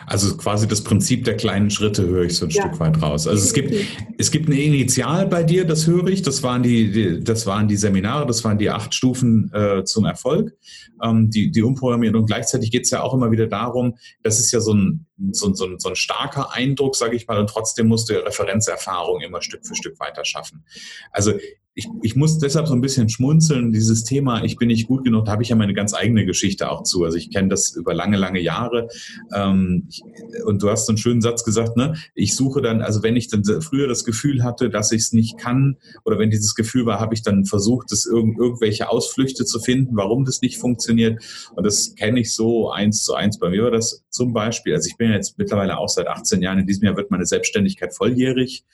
also 0.06 0.36
quasi 0.36 0.68
das 0.68 0.84
Prinzip 0.84 1.24
der 1.24 1.36
kleinen 1.36 1.70
Schritte 1.70 2.06
höre 2.06 2.24
ich 2.24 2.36
so 2.36 2.46
ein 2.46 2.50
ja. 2.50 2.62
Stück 2.62 2.78
weit 2.78 3.02
raus. 3.02 3.26
Also 3.26 3.42
es 3.42 3.52
gibt, 3.52 3.74
es 4.16 4.30
gibt 4.30 4.48
ein 4.48 4.52
Initial 4.52 5.26
bei 5.26 5.42
dir, 5.42 5.64
das 5.64 5.88
höre 5.88 6.06
ich, 6.06 6.22
das 6.22 6.44
waren 6.44 6.62
die, 6.62 6.92
die 6.92 7.24
das 7.24 7.44
waren 7.44 7.66
die 7.66 7.76
Seminare, 7.76 8.26
das 8.26 8.44
waren 8.44 8.58
die 8.58 8.70
acht 8.70 8.94
Stufen 8.94 9.52
äh, 9.52 9.82
zum 9.84 10.04
Erfolg, 10.04 10.56
ähm, 11.02 11.30
die, 11.30 11.50
die 11.50 11.62
Umprogrammierung. 11.64 12.20
Und 12.20 12.26
gleichzeitig 12.26 12.70
geht 12.70 12.84
es 12.84 12.90
ja 12.90 13.02
auch 13.02 13.12
immer 13.12 13.32
wieder 13.32 13.48
darum, 13.48 13.96
das 14.22 14.38
ist 14.38 14.52
ja 14.52 14.60
so 14.60 14.72
ein, 14.72 15.06
so, 15.32 15.52
so, 15.52 15.68
so 15.78 15.88
ein 15.88 15.96
starker 15.96 16.54
Eindruck, 16.54 16.94
sage 16.94 17.16
ich 17.16 17.26
mal, 17.26 17.38
und 17.38 17.50
trotzdem 17.50 17.88
musst 17.88 18.08
du 18.08 18.24
Referenzerfahrung 18.24 19.20
immer 19.20 19.42
Stück 19.42 19.66
für 19.66 19.74
Stück 19.74 19.98
weiter 19.98 20.24
schaffen. 20.24 20.64
Also 21.10 21.32
ich, 21.78 21.88
ich 22.02 22.16
muss 22.16 22.38
deshalb 22.38 22.66
so 22.66 22.74
ein 22.74 22.80
bisschen 22.80 23.08
schmunzeln, 23.08 23.70
dieses 23.70 24.02
Thema, 24.02 24.42
ich 24.42 24.56
bin 24.56 24.66
nicht 24.66 24.88
gut 24.88 25.04
genug, 25.04 25.26
da 25.26 25.30
habe 25.30 25.44
ich 25.44 25.50
ja 25.50 25.54
meine 25.54 25.74
ganz 25.74 25.94
eigene 25.94 26.26
Geschichte 26.26 26.72
auch 26.72 26.82
zu. 26.82 27.04
Also 27.04 27.16
ich 27.16 27.30
kenne 27.30 27.50
das 27.50 27.70
über 27.76 27.94
lange, 27.94 28.16
lange 28.16 28.40
Jahre. 28.40 28.88
Ähm, 29.32 29.86
ich, 29.88 30.02
und 30.44 30.60
du 30.60 30.70
hast 30.70 30.88
einen 30.88 30.98
schönen 30.98 31.20
Satz 31.20 31.44
gesagt, 31.44 31.76
ne? 31.76 31.94
Ich 32.16 32.34
suche 32.34 32.62
dann, 32.62 32.82
also 32.82 33.04
wenn 33.04 33.14
ich 33.14 33.28
dann 33.28 33.44
früher 33.62 33.86
das 33.86 34.04
Gefühl 34.04 34.42
hatte, 34.42 34.70
dass 34.70 34.90
ich 34.90 35.02
es 35.02 35.12
nicht 35.12 35.38
kann, 35.38 35.76
oder 36.04 36.18
wenn 36.18 36.30
dieses 36.30 36.56
Gefühl 36.56 36.84
war, 36.84 36.98
habe 36.98 37.14
ich 37.14 37.22
dann 37.22 37.44
versucht, 37.44 37.92
das 37.92 38.06
irg 38.06 38.36
irgendwelche 38.36 38.90
Ausflüchte 38.90 39.44
zu 39.44 39.60
finden, 39.60 39.96
warum 39.96 40.24
das 40.24 40.42
nicht 40.42 40.58
funktioniert. 40.58 41.22
Und 41.54 41.64
das 41.64 41.94
kenne 41.94 42.18
ich 42.18 42.34
so 42.34 42.72
eins 42.72 43.04
zu 43.04 43.14
eins. 43.14 43.38
Bei 43.38 43.50
mir 43.50 43.62
war 43.62 43.70
das 43.70 44.04
zum 44.10 44.32
Beispiel, 44.32 44.74
also 44.74 44.88
ich 44.88 44.96
bin 44.96 45.12
jetzt 45.12 45.38
mittlerweile 45.38 45.78
auch 45.78 45.88
seit 45.88 46.08
18 46.08 46.42
Jahren, 46.42 46.58
in 46.58 46.66
diesem 46.66 46.86
Jahr 46.86 46.96
wird 46.96 47.12
meine 47.12 47.24
Selbstständigkeit 47.24 47.94
volljährig, 47.94 48.64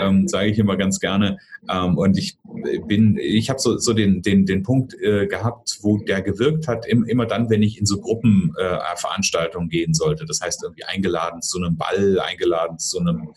ähm, 0.00 0.28
sage 0.28 0.50
ich 0.50 0.58
immer 0.60 0.76
ganz 0.76 1.00
gerne. 1.00 1.38
Ähm, 1.68 1.98
und 1.98 2.16
ich 2.16 2.38
bin, 2.86 3.18
ich 3.18 3.48
habe 3.48 3.58
so, 3.58 3.78
so 3.78 3.92
den, 3.92 4.22
den, 4.22 4.44
den 4.44 4.62
Punkt 4.62 4.94
äh, 5.00 5.26
gehabt, 5.26 5.78
wo 5.82 5.98
der 5.98 6.22
gewirkt 6.22 6.68
hat, 6.68 6.86
im, 6.86 7.04
immer 7.04 7.26
dann, 7.26 7.48
wenn 7.50 7.62
ich 7.62 7.78
in 7.78 7.86
so 7.86 8.00
Gruppenveranstaltungen 8.00 9.68
äh, 9.68 9.70
gehen 9.70 9.94
sollte. 9.94 10.24
Das 10.26 10.40
heißt, 10.40 10.62
irgendwie 10.62 10.84
eingeladen 10.84 11.42
zu 11.42 11.58
einem 11.58 11.76
Ball, 11.76 12.20
eingeladen 12.20 12.78
zu 12.78 13.00
einem 13.00 13.32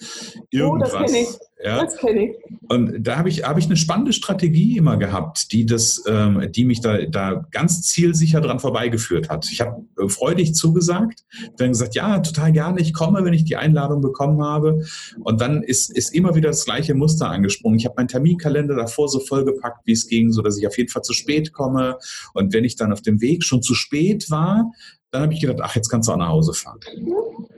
irgendwas. 0.50 0.94
Oh, 0.94 1.06
kenne 1.06 1.20
ich. 1.20 1.28
Ja? 1.64 1.84
Das 1.84 1.98
kenne 1.98 2.30
ich. 2.30 2.36
Und 2.70 3.08
da 3.08 3.18
habe 3.18 3.30
ich, 3.30 3.44
hab 3.44 3.58
ich 3.58 3.66
eine 3.66 3.78
spannende 3.78 4.14
Strategie 4.14 4.78
immer 4.78 4.98
gehabt, 4.98 5.52
die, 5.52 5.66
das, 5.66 6.04
ähm, 6.08 6.52
die 6.52 6.66
mich 6.66 6.82
da, 6.82 7.06
da 7.06 7.46
ganz 7.52 7.82
zielsicher 7.84 8.42
dran 8.42 8.60
vorbeigeführt 8.60 9.30
hat. 9.30 9.50
Ich 9.52 9.62
habe 9.62 9.84
äh, 10.00 10.08
freudig 10.08 10.54
zugesagt, 10.54 11.24
dann 11.58 11.70
gesagt, 11.70 11.96
ja, 11.96 12.20
total 12.20 12.52
gerne, 12.52 12.82
ich 12.82 12.94
komme, 12.94 13.24
wenn 13.24 13.34
ich 13.34 13.46
die 13.46 13.56
Einladung 13.56 14.02
bekommen 14.02 14.42
habe. 14.44 14.84
Und 15.22 15.42
dann 15.42 15.64
ist, 15.64 15.90
ist 15.90 16.14
immer 16.14 16.36
wieder 16.36 16.50
das 16.50 16.66
gleiche 16.66 16.94
Muster 16.94 17.30
angesprungen. 17.30 17.80
Ich 17.80 17.86
habe 17.86 17.96
meinen 17.98 18.10
Terminkalender 18.10 18.76
davor 18.76 19.08
so 19.08 19.20
vollgepackt, 19.20 19.86
wie 19.86 19.94
es 19.94 20.08
ging, 20.08 20.32
so 20.32 20.42
dass 20.42 20.58
ich 20.58 20.68
auf 20.68 20.78
jeden 20.78 20.90
Fall 20.90 21.04
zu 21.04 21.14
spät 21.14 21.54
komme. 21.54 21.98
Und 22.34 22.54
wenn 22.54 22.66
ich 22.66 22.76
dann 22.76 22.94
auf 22.94 23.02
dem 23.02 23.22
Weg 23.22 23.44
schon 23.44 23.62
zu 23.62 23.74
spät 23.74 24.30
war, 24.30 24.72
dann 25.12 25.24
habe 25.24 25.34
ich 25.34 25.42
gedacht, 25.42 25.60
ach, 25.62 25.76
jetzt 25.76 25.90
kannst 25.90 26.10
du 26.10 26.14
auch 26.14 26.18
nach 26.18 26.30
Hause 26.30 26.54
fahren. 26.54 26.80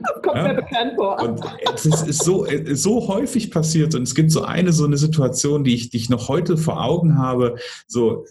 Das 0.00 0.22
kommt 0.22 0.36
ja? 0.36 0.48
mir 0.48 0.54
bekannt 0.54 0.92
vor. 0.96 1.20
Und 1.20 1.40
es 1.74 1.86
ist, 1.86 2.06
ist 2.06 2.24
so, 2.24 2.46
so 2.72 3.08
häufig 3.08 3.50
passiert 3.50 3.94
und 3.94 4.02
es 4.02 4.14
gibt 4.14 4.30
so 4.30 4.42
eine 4.42 4.72
so 4.72 4.84
eine 4.84 4.96
Situation, 4.96 5.64
die 5.64 5.74
ich, 5.74 5.90
die 5.90 5.96
ich 5.98 6.08
noch 6.08 6.28
heute 6.28 6.56
vor 6.56 6.82
Augen 6.82 7.18
habe. 7.18 7.56
So, 7.86 8.24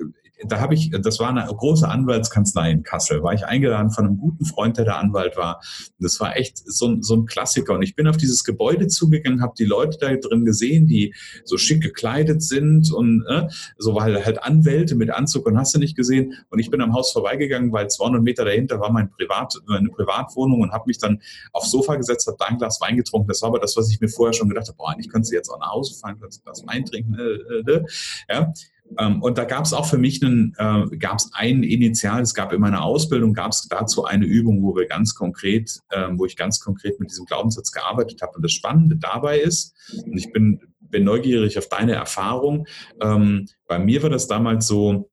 da 0.45 0.59
habe 0.59 0.73
ich, 0.73 0.91
das 0.91 1.19
war 1.19 1.29
eine 1.29 1.45
große 1.45 1.87
Anwaltskanzlei 1.87 2.71
in 2.71 2.83
Kassel, 2.83 3.23
war 3.23 3.33
ich 3.33 3.45
eingeladen 3.45 3.91
von 3.91 4.05
einem 4.05 4.17
guten 4.17 4.45
Freund, 4.45 4.77
der 4.77 4.85
der 4.85 4.97
Anwalt 4.97 5.35
war. 5.37 5.61
Das 5.99 6.19
war 6.19 6.37
echt 6.37 6.57
so, 6.57 7.01
so 7.01 7.15
ein 7.15 7.25
Klassiker. 7.25 7.73
Und 7.73 7.81
ich 7.81 7.95
bin 7.95 8.07
auf 8.07 8.17
dieses 8.17 8.43
Gebäude 8.43 8.87
zugegangen, 8.87 9.41
habe 9.41 9.53
die 9.57 9.65
Leute 9.65 9.97
da 9.99 10.15
drin 10.15 10.45
gesehen, 10.45 10.87
die 10.87 11.13
so 11.43 11.57
schick 11.57 11.81
gekleidet 11.81 12.41
sind 12.41 12.91
und 12.91 13.25
äh, 13.27 13.47
so 13.77 13.95
war 13.95 14.03
halt, 14.03 14.43
Anwälte 14.43 14.95
mit 14.95 15.09
Anzug 15.09 15.45
und 15.45 15.57
hast 15.57 15.75
du 15.75 15.79
nicht 15.79 15.95
gesehen. 15.95 16.33
Und 16.49 16.59
ich 16.59 16.69
bin 16.69 16.81
am 16.81 16.93
Haus 16.93 17.11
vorbeigegangen, 17.11 17.71
weil 17.71 17.89
200 17.89 18.21
Meter 18.21 18.45
dahinter 18.45 18.79
war 18.79 18.91
mein 18.91 19.09
Privat, 19.09 19.55
meine 19.67 19.89
Privatwohnung 19.89 20.61
und 20.61 20.71
habe 20.71 20.85
mich 20.87 20.97
dann 20.97 21.21
aufs 21.51 21.71
Sofa 21.71 21.95
gesetzt, 21.95 22.27
habe 22.27 22.37
da 22.39 22.45
ein 22.45 22.57
Glas 22.57 22.79
Wein 22.79 22.95
getrunken. 22.95 23.27
Das 23.27 23.41
war 23.41 23.49
aber 23.49 23.59
das, 23.59 23.75
was 23.75 23.89
ich 23.91 23.99
mir 23.99 24.07
vorher 24.07 24.33
schon 24.33 24.47
gedacht 24.47 24.67
habe, 24.67 24.77
boah, 24.77 24.91
eigentlich 24.91 25.09
könntest 25.09 25.31
du 25.31 25.35
jetzt 25.35 25.49
auch 25.49 25.59
nach 25.59 25.71
Hause 25.71 25.99
fahren, 25.99 26.17
könntest 26.19 26.41
du 26.45 26.49
das 26.49 26.65
Wein 26.65 26.85
trinken. 26.85 27.15
Äh, 27.15 27.71
äh, 27.71 27.75
äh. 27.75 27.85
Ja. 28.29 28.53
Ähm, 28.97 29.21
und 29.21 29.37
da 29.37 29.45
gab 29.45 29.65
es 29.65 29.73
auch 29.73 29.85
für 29.85 29.97
mich 29.97 30.23
einen, 30.23 30.55
äh, 30.57 30.97
gab 30.97 31.17
es 31.17 31.29
ein 31.33 31.63
Initial, 31.63 32.21
es 32.21 32.33
gab 32.33 32.53
in 32.53 32.61
meiner 32.61 32.83
Ausbildung, 32.83 33.33
gab 33.33 33.51
es 33.51 33.67
dazu 33.67 34.05
eine 34.05 34.25
Übung, 34.25 34.63
wo 34.63 34.75
wir 34.75 34.87
ganz 34.87 35.15
konkret, 35.15 35.79
äh, 35.89 36.07
wo 36.13 36.25
ich 36.25 36.35
ganz 36.35 36.59
konkret 36.59 36.99
mit 36.99 37.11
diesem 37.11 37.25
Glaubenssatz 37.25 37.71
gearbeitet 37.71 38.21
habe. 38.21 38.33
Und 38.35 38.43
das 38.43 38.51
Spannende 38.51 38.97
dabei 38.97 39.39
ist, 39.39 39.75
und 40.05 40.17
ich 40.17 40.31
bin, 40.31 40.59
bin 40.79 41.03
neugierig 41.03 41.57
auf 41.57 41.69
deine 41.69 41.93
Erfahrung, 41.93 42.65
ähm, 43.01 43.47
bei 43.67 43.79
mir 43.79 44.01
war 44.03 44.09
das 44.09 44.27
damals 44.27 44.67
so, 44.67 45.09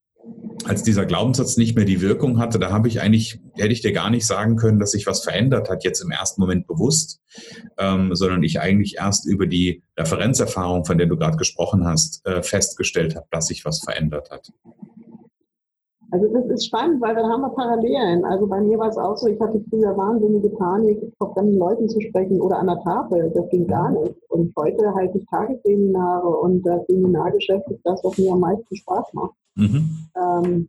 als 0.65 0.83
dieser 0.83 1.07
Glaubenssatz 1.07 1.57
nicht 1.57 1.77
mehr 1.77 1.85
die 1.85 2.01
Wirkung 2.01 2.39
hatte, 2.39 2.59
da 2.59 2.71
habe 2.71 2.89
ich 2.89 3.01
eigentlich, 3.01 3.41
hätte 3.55 3.73
ich 3.73 3.83
dir 3.83 3.93
gar 3.93 4.11
nicht 4.11 4.27
sagen 4.27 4.57
können, 4.57 4.79
dass 4.79 4.93
sich 4.93 5.07
was 5.07 5.23
verändert 5.23 5.71
hat, 5.71 5.85
jetzt 5.85 6.01
im 6.01 6.11
ersten 6.11 6.41
Moment 6.41 6.67
bewusst, 6.67 7.21
ähm, 7.79 8.15
sondern 8.15 8.43
ich 8.43 8.61
eigentlich 8.61 8.97
erst 8.97 9.27
über 9.27 9.47
die 9.47 9.83
Referenzerfahrung, 9.97 10.85
von 10.85 10.99
der 10.99 11.07
du 11.07 11.17
gerade 11.17 11.37
gesprochen 11.37 11.87
hast, 11.87 12.27
äh, 12.27 12.43
festgestellt 12.43 13.15
habe, 13.15 13.27
dass 13.31 13.47
sich 13.47 13.65
was 13.65 13.81
verändert 13.81 14.31
hat. 14.31 14.51
Also 16.13 16.29
das 16.33 16.47
ist 16.47 16.67
spannend, 16.67 17.01
weil 17.03 17.15
dann 17.15 17.31
haben 17.31 17.43
wir 17.43 17.51
Parallelen. 17.51 18.25
Also 18.25 18.47
bei 18.47 18.61
mir 18.61 18.79
war 18.79 18.89
es 18.89 18.97
auch 18.97 19.17
so, 19.17 19.27
ich 19.27 19.41
hatte 19.41 19.63
früher 19.69 19.97
wahnsinnige 19.97 20.51
Panik, 20.51 20.99
vor 21.19 21.35
fremden 21.35 21.59
Leuten 21.59 21.89
zu 21.89 22.01
sprechen 22.01 22.41
oder 22.41 22.59
an 22.59 22.69
der 22.69 22.81
Tafel. 22.81 23.33
Das 23.35 23.49
ging 23.51 23.67
gar 23.67 23.91
nicht. 23.91 24.15
Und 24.29 24.53
heute 24.57 24.95
halte 24.95 25.19
ich 25.19 25.27
Tagesseminare 25.27 26.29
und 26.29 26.63
das 26.63 26.87
Seminargeschäft 26.87 27.69
ist 27.71 27.81
das, 27.85 28.03
was 28.05 28.19
mir 28.19 28.33
am 28.33 28.41
meisten 28.41 28.77
Spaß 28.77 29.13
macht. 29.15 29.35
Mhm. 29.57 30.09
Ähm, 30.17 30.69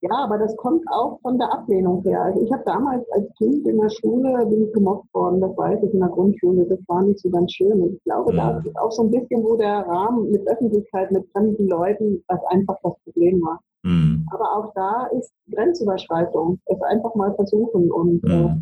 ja, 0.00 0.10
aber 0.12 0.38
das 0.38 0.56
kommt 0.56 0.84
auch 0.92 1.18
von 1.22 1.38
der 1.38 1.52
Ablehnung 1.52 2.02
her. 2.02 2.22
Also 2.22 2.40
ich 2.42 2.52
habe 2.52 2.62
damals 2.64 3.04
als 3.10 3.26
Kind 3.36 3.66
in 3.66 3.80
der 3.80 3.90
Schule 3.90 4.46
bin 4.46 4.62
ich 4.62 4.72
gemobbt 4.72 5.12
worden, 5.12 5.40
das 5.40 5.56
weiß 5.56 5.82
ich 5.82 5.92
in 5.92 5.98
der 5.98 6.08
Grundschule, 6.08 6.66
das 6.66 6.78
war 6.86 7.02
nicht 7.02 7.18
so 7.18 7.28
ganz 7.30 7.52
schön. 7.52 7.82
Und 7.82 7.94
ich 7.94 8.04
glaube, 8.04 8.34
ja. 8.34 8.52
da 8.52 8.58
ist 8.58 8.78
auch 8.78 8.92
so 8.92 9.02
ein 9.02 9.10
bisschen, 9.10 9.42
wo 9.42 9.56
der 9.56 9.86
Rahmen 9.88 10.30
mit 10.30 10.46
Öffentlichkeit, 10.46 11.10
mit 11.10 11.28
fremden 11.32 11.68
Leuten, 11.68 12.22
das 12.28 12.38
einfach 12.46 12.76
das 12.84 12.94
Problem 13.04 13.40
war. 13.42 13.58
Mhm. 13.82 14.24
Aber 14.32 14.56
auch 14.56 14.72
da 14.74 15.06
ist 15.18 15.32
Grenzüberschreitung, 15.50 16.60
es 16.66 16.80
einfach 16.82 17.14
mal 17.16 17.34
versuchen. 17.34 17.90
Und 17.90 18.22
mhm. 18.22 18.30
äh, 18.30 18.54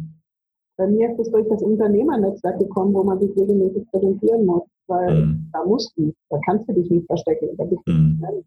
bei 0.79 0.87
mir 0.87 1.11
ist 1.11 1.21
es 1.21 1.31
durch 1.31 1.49
das 1.51 1.63
Unternehmernetzwerk 1.63 2.59
gekommen, 2.59 2.95
wo 2.95 3.03
man 3.03 3.21
sich 3.21 3.37
regelmäßig 3.37 3.87
präsentieren 3.91 4.47
muss, 4.47 4.63
weil 4.87 5.27
mhm. 5.27 5.51
da 5.53 5.65
musst 5.67 5.93
du, 5.99 6.15
da 6.31 6.39
kannst 6.47 6.67
du 6.67 6.73
dich 6.73 6.91
nicht 6.91 7.07
verstecken, 7.07 7.51
da 7.59 7.65
bist 7.65 7.83
du 7.85 7.93
mhm. 7.93 8.23
nicht 8.33 8.47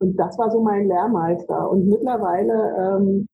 und 0.00 0.16
das 0.16 0.38
war 0.38 0.50
so 0.50 0.60
mein 0.60 0.88
Lehrmeister. 0.88 1.70
Und 1.70 1.88
mittlerweile 1.88 2.98
ähm, 2.98 3.26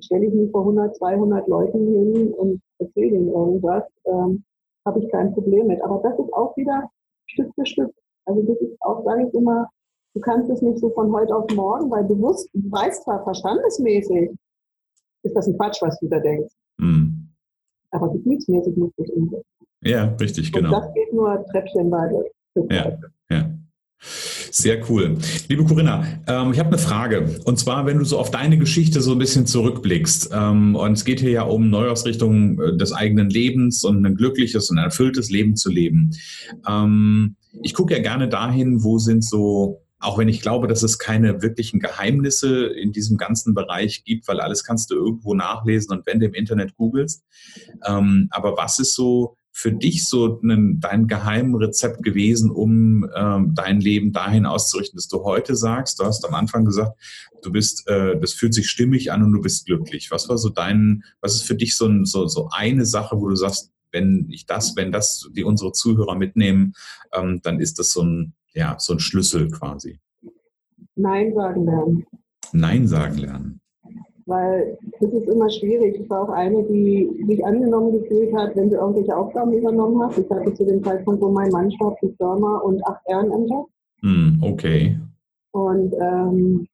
stelle 0.00 0.26
ich 0.26 0.34
mich 0.34 0.50
vor 0.50 0.62
100, 0.62 0.96
200 0.96 1.46
Leuten 1.48 1.86
hin 1.86 2.32
und 2.34 2.60
erzähle 2.78 3.16
ihnen 3.16 3.28
irgendwas. 3.28 3.84
Ähm, 4.04 4.44
Habe 4.84 5.00
ich 5.00 5.10
kein 5.10 5.32
Problem 5.32 5.68
mit. 5.68 5.82
Aber 5.82 6.00
das 6.02 6.18
ist 6.18 6.32
auch 6.32 6.56
wieder 6.56 6.90
Stück 7.26 7.52
für 7.54 7.66
Stück. 7.66 7.94
Also 8.24 8.42
das 8.42 8.58
ist 8.58 8.76
auch, 8.80 9.04
sage 9.04 9.26
ich 9.28 9.34
immer, 9.34 9.68
du 10.14 10.20
kannst 10.20 10.50
es 10.50 10.62
nicht 10.62 10.78
so 10.78 10.90
von 10.90 11.12
heute 11.12 11.34
auf 11.34 11.46
morgen, 11.54 11.90
weil 11.90 12.06
du 12.06 12.14
musst, 12.14 12.48
du 12.52 12.70
weißt 12.70 13.04
zwar 13.04 13.22
verstandesmäßig, 13.24 14.30
ist 15.24 15.36
das 15.36 15.46
ein 15.46 15.56
Quatsch, 15.56 15.80
was 15.82 15.98
du 16.00 16.08
da 16.08 16.18
denkst. 16.18 16.52
Mhm. 16.78 17.28
Aber 17.90 18.10
gefühlsmäßig 18.12 18.76
musst 18.76 18.98
du 18.98 19.04
es 19.04 19.10
umsetzen. 19.10 19.44
Ja, 19.84 20.04
richtig, 20.20 20.52
genau. 20.52 20.68
Und 20.68 20.72
das 20.82 20.94
geht 20.94 21.12
nur 21.12 21.44
tröpfchenweise. 21.46 22.24
Ja, 22.70 22.98
ja. 23.30 23.50
Sehr 24.54 24.88
cool. 24.90 25.16
Liebe 25.48 25.64
Corinna, 25.64 26.04
ähm, 26.26 26.52
ich 26.52 26.58
habe 26.58 26.68
eine 26.68 26.76
Frage. 26.76 27.40
Und 27.44 27.58
zwar, 27.58 27.86
wenn 27.86 27.98
du 27.98 28.04
so 28.04 28.18
auf 28.18 28.30
deine 28.30 28.58
Geschichte 28.58 29.00
so 29.00 29.12
ein 29.12 29.18
bisschen 29.18 29.46
zurückblickst, 29.46 30.28
ähm, 30.30 30.76
und 30.76 30.92
es 30.92 31.06
geht 31.06 31.20
hier 31.20 31.30
ja 31.30 31.42
um 31.44 31.70
Neuausrichtung 31.70 32.60
äh, 32.60 32.76
des 32.76 32.92
eigenen 32.92 33.30
Lebens 33.30 33.82
und 33.82 34.04
ein 34.04 34.14
glückliches 34.14 34.68
und 34.68 34.76
erfülltes 34.76 35.30
Leben 35.30 35.56
zu 35.56 35.70
leben. 35.70 36.10
Ähm, 36.68 37.36
ich 37.62 37.72
gucke 37.72 37.94
ja 37.94 38.02
gerne 38.02 38.28
dahin, 38.28 38.84
wo 38.84 38.98
sind 38.98 39.24
so 39.24 39.80
auch 40.00 40.18
wenn 40.18 40.28
ich 40.28 40.42
glaube, 40.42 40.66
dass 40.66 40.82
es 40.82 40.98
keine 40.98 41.42
wirklichen 41.42 41.78
Geheimnisse 41.78 42.66
in 42.66 42.90
diesem 42.90 43.16
ganzen 43.16 43.54
Bereich 43.54 44.02
gibt, 44.04 44.26
weil 44.26 44.40
alles 44.40 44.64
kannst 44.64 44.90
du 44.90 44.96
irgendwo 44.96 45.32
nachlesen 45.32 45.96
und 45.96 46.04
wenn 46.06 46.18
du 46.18 46.26
im 46.26 46.34
Internet 46.34 46.74
googelst. 46.74 47.24
Ähm, 47.86 48.26
aber 48.32 48.56
was 48.56 48.80
ist 48.80 48.94
so 48.94 49.36
für 49.52 49.70
dich 49.70 50.08
so 50.08 50.40
ein, 50.42 50.80
dein 50.80 51.06
Geheimrezept 51.06 52.02
gewesen, 52.02 52.50
um 52.50 53.08
ähm, 53.14 53.54
dein 53.54 53.80
Leben 53.80 54.12
dahin 54.12 54.46
auszurichten, 54.46 54.96
dass 54.96 55.08
du 55.08 55.22
heute 55.24 55.54
sagst, 55.54 56.00
du 56.00 56.04
hast 56.04 56.26
am 56.26 56.34
Anfang 56.34 56.64
gesagt, 56.64 56.98
du 57.42 57.52
bist, 57.52 57.86
äh, 57.86 58.18
das 58.18 58.32
fühlt 58.32 58.54
sich 58.54 58.70
stimmig 58.70 59.12
an 59.12 59.22
und 59.22 59.32
du 59.32 59.42
bist 59.42 59.66
glücklich. 59.66 60.10
Was 60.10 60.28
war 60.28 60.38
so 60.38 60.48
dein, 60.48 61.04
was 61.20 61.34
ist 61.34 61.42
für 61.42 61.54
dich 61.54 61.76
so, 61.76 61.86
ein, 61.86 62.06
so, 62.06 62.26
so 62.26 62.48
eine 62.50 62.86
Sache, 62.86 63.20
wo 63.20 63.28
du 63.28 63.36
sagst, 63.36 63.70
wenn 63.92 64.26
ich 64.30 64.46
das, 64.46 64.74
wenn 64.74 64.90
das 64.90 65.28
die 65.32 65.44
unsere 65.44 65.72
Zuhörer 65.72 66.16
mitnehmen, 66.16 66.72
ähm, 67.12 67.40
dann 67.42 67.60
ist 67.60 67.78
das 67.78 67.92
so 67.92 68.02
ein, 68.02 68.34
ja, 68.54 68.76
so 68.78 68.94
ein 68.94 69.00
Schlüssel 69.00 69.50
quasi. 69.50 70.00
Nein 70.94 71.34
sagen 71.34 71.64
lernen. 71.66 72.06
Nein 72.52 72.88
sagen 72.88 73.18
lernen 73.18 73.61
weil 74.32 74.78
das 75.00 75.12
ist 75.12 75.28
immer 75.28 75.50
schwierig. 75.50 76.00
Ich 76.00 76.08
war 76.08 76.22
auch 76.22 76.32
eine, 76.32 76.62
die 76.64 77.24
sich 77.26 77.44
angenommen 77.44 77.92
gefühlt 77.92 78.34
hat, 78.34 78.56
wenn 78.56 78.70
sie 78.70 78.76
irgendwelche 78.76 79.14
Aufgaben 79.14 79.52
übernommen 79.52 80.02
hat. 80.02 80.16
Ich 80.16 80.28
hatte 80.30 80.54
zu 80.54 80.64
dem 80.64 80.82
Zeitpunkt, 80.82 81.20
wo 81.20 81.30
mein 81.30 81.50
Mann 81.50 81.70
starb, 81.72 81.98
die 82.00 82.14
Firma 82.16 82.58
und 82.58 82.84
acht 82.86 83.02
Ehrenämter. 83.06 83.66
Mm, 84.00 84.42
okay. 84.42 84.98
Und 85.52 85.94
ähm, 86.00 86.66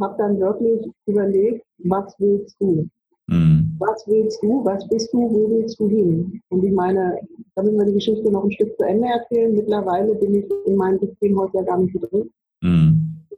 habe 0.00 0.16
dann 0.18 0.40
wirklich 0.40 0.90
überlegt, 1.06 1.64
was 1.84 2.12
willst 2.18 2.56
du? 2.60 2.88
Mm. 3.28 3.76
Was 3.78 4.04
willst 4.08 4.42
du? 4.42 4.64
Was 4.64 4.86
bist 4.88 5.12
du? 5.12 5.18
Wo 5.18 5.48
willst 5.50 5.78
du 5.78 5.88
hin? 5.88 6.42
Und 6.48 6.64
ich 6.64 6.72
meine, 6.72 7.20
da 7.54 7.62
müssen 7.62 7.78
wir 7.78 7.86
die 7.86 7.94
Geschichte 7.94 8.30
noch 8.32 8.44
ein 8.44 8.52
Stück 8.52 8.76
zu 8.76 8.84
Ende 8.84 9.06
erzählen. 9.06 9.54
Mittlerweile 9.54 10.14
bin 10.16 10.34
ich 10.34 10.46
in 10.66 10.76
meinem 10.76 10.98
System 10.98 11.38
heute 11.38 11.58
ja 11.58 11.62
gar 11.62 11.78
nicht 11.78 11.94
drin. 11.94 12.30
Mm. 12.62 12.90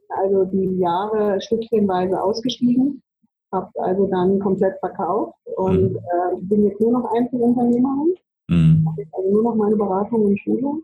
Also 0.08 0.44
die 0.46 0.78
Jahre 0.78 1.40
stückchenweise 1.40 2.22
ausgestiegen 2.22 3.02
habe 3.52 3.70
also 3.80 4.06
dann 4.06 4.38
komplett 4.38 4.78
verkauft 4.80 5.36
und 5.56 5.92
mhm. 5.92 5.96
äh, 5.96 6.36
bin 6.40 6.64
jetzt 6.64 6.80
nur 6.80 6.92
noch 6.92 7.12
Einzelunternehmerin. 7.12 8.14
Mhm. 8.48 8.88
Also 9.12 9.30
nur 9.30 9.42
noch 9.42 9.54
meine 9.54 9.76
Beratung 9.76 10.22
und 10.22 10.38
Schulung. 10.40 10.82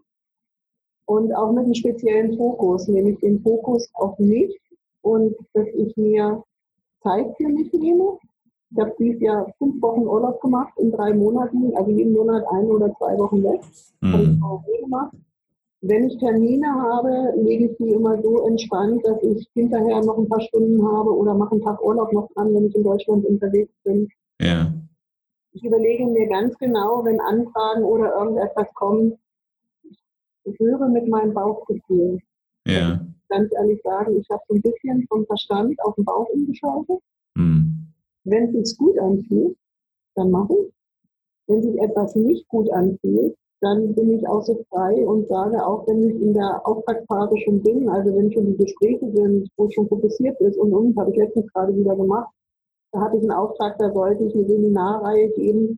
Und 1.06 1.32
auch 1.34 1.52
mit 1.52 1.64
einem 1.64 1.74
speziellen 1.74 2.36
Fokus, 2.36 2.86
nämlich 2.86 3.18
den 3.20 3.40
Fokus 3.42 3.88
auf 3.94 4.18
mich 4.18 4.60
und 5.00 5.34
dass 5.54 5.66
ich 5.74 5.96
mir 5.96 6.42
Zeit 7.02 7.34
für 7.38 7.48
mich 7.48 7.72
nehme. 7.72 8.18
Ich 8.70 8.78
habe 8.78 8.94
dieses 8.98 9.22
Jahr 9.22 9.50
fünf 9.56 9.80
Wochen 9.80 10.02
Urlaub 10.02 10.38
gemacht 10.42 10.74
in 10.76 10.92
drei 10.92 11.14
Monaten, 11.14 11.74
also 11.74 11.90
jeden 11.90 12.12
Monat 12.12 12.44
ein 12.52 12.66
oder 12.66 12.94
zwei 12.98 13.16
Wochen 13.16 13.42
weg. 13.42 13.62
Mhm. 14.02 14.12
Habe 14.12 14.22
ich 14.24 14.42
auch 14.42 14.64
gemacht. 14.82 15.16
Wenn 15.80 16.08
ich 16.08 16.18
Termine 16.18 16.66
habe, 16.74 17.34
lege 17.36 17.66
ich 17.66 17.76
die 17.76 17.90
immer 17.90 18.20
so 18.20 18.46
entspannt, 18.48 19.04
dass 19.04 19.22
ich 19.22 19.48
hinterher 19.54 20.02
noch 20.02 20.18
ein 20.18 20.28
paar 20.28 20.40
Stunden 20.40 20.84
habe 20.84 21.16
oder 21.16 21.34
mache 21.34 21.52
einen 21.52 21.62
Tag 21.62 21.80
Urlaub 21.84 22.12
noch 22.12 22.28
dran, 22.32 22.52
wenn 22.52 22.66
ich 22.66 22.74
in 22.74 22.82
Deutschland 22.82 23.24
unterwegs 23.24 23.72
bin. 23.84 24.08
Ja. 24.40 24.72
Ich 25.52 25.64
überlege 25.64 26.06
mir 26.06 26.26
ganz 26.28 26.56
genau, 26.58 27.04
wenn 27.04 27.20
Anfragen 27.20 27.84
oder 27.84 28.12
irgendetwas 28.14 28.66
kommen, 28.74 29.18
ich 30.44 30.58
höre 30.58 30.88
mit 30.88 31.06
meinem 31.08 31.32
Bauchgefühl. 31.32 32.18
Ja. 32.66 33.00
Ganz 33.28 33.52
ehrlich 33.52 33.80
sagen, 33.82 34.16
ich 34.18 34.28
habe 34.30 34.42
so 34.48 34.54
ein 34.54 34.62
bisschen 34.62 35.06
vom 35.08 35.26
Verstand 35.26 35.78
auf 35.84 35.94
den 35.94 36.04
Bauch 36.04 36.28
umgeschaltet. 36.30 37.00
Mhm. 37.34 37.92
Wenn 38.24 38.54
es 38.54 38.70
sich 38.70 38.78
gut 38.78 38.98
anfühlt, 38.98 39.56
dann 40.14 40.30
mache 40.30 40.54
ich. 40.54 40.72
Wenn 41.46 41.62
sich 41.62 41.80
etwas 41.80 42.14
nicht 42.14 42.48
gut 42.48 42.70
anfühlt, 42.70 43.36
dann 43.60 43.94
bin 43.94 44.12
ich 44.12 44.26
auch 44.28 44.42
so 44.42 44.64
frei 44.70 44.94
und 45.06 45.28
sage 45.28 45.64
auch, 45.64 45.86
wenn 45.88 46.02
ich 46.08 46.22
in 46.22 46.34
der 46.34 46.66
Auftragsphase 46.66 47.36
schon 47.38 47.62
bin, 47.62 47.88
also 47.88 48.14
wenn 48.14 48.32
schon 48.32 48.46
die 48.46 48.56
Gespräche 48.56 49.10
sind, 49.12 49.48
wo 49.56 49.66
es 49.66 49.74
schon 49.74 49.88
fokussiert 49.88 50.40
ist 50.40 50.56
und 50.56 50.72
und, 50.72 50.96
habe 50.96 51.10
ich 51.10 51.16
letztens 51.16 51.52
gerade 51.52 51.74
wieder 51.74 51.96
gemacht, 51.96 52.28
da 52.92 53.00
hatte 53.00 53.16
ich 53.16 53.22
einen 53.22 53.32
Auftrag, 53.32 53.76
da 53.78 53.92
sollte 53.92 54.24
ich 54.24 54.34
eine 54.34 54.46
Seminarreihe 54.46 55.30
geben, 55.30 55.76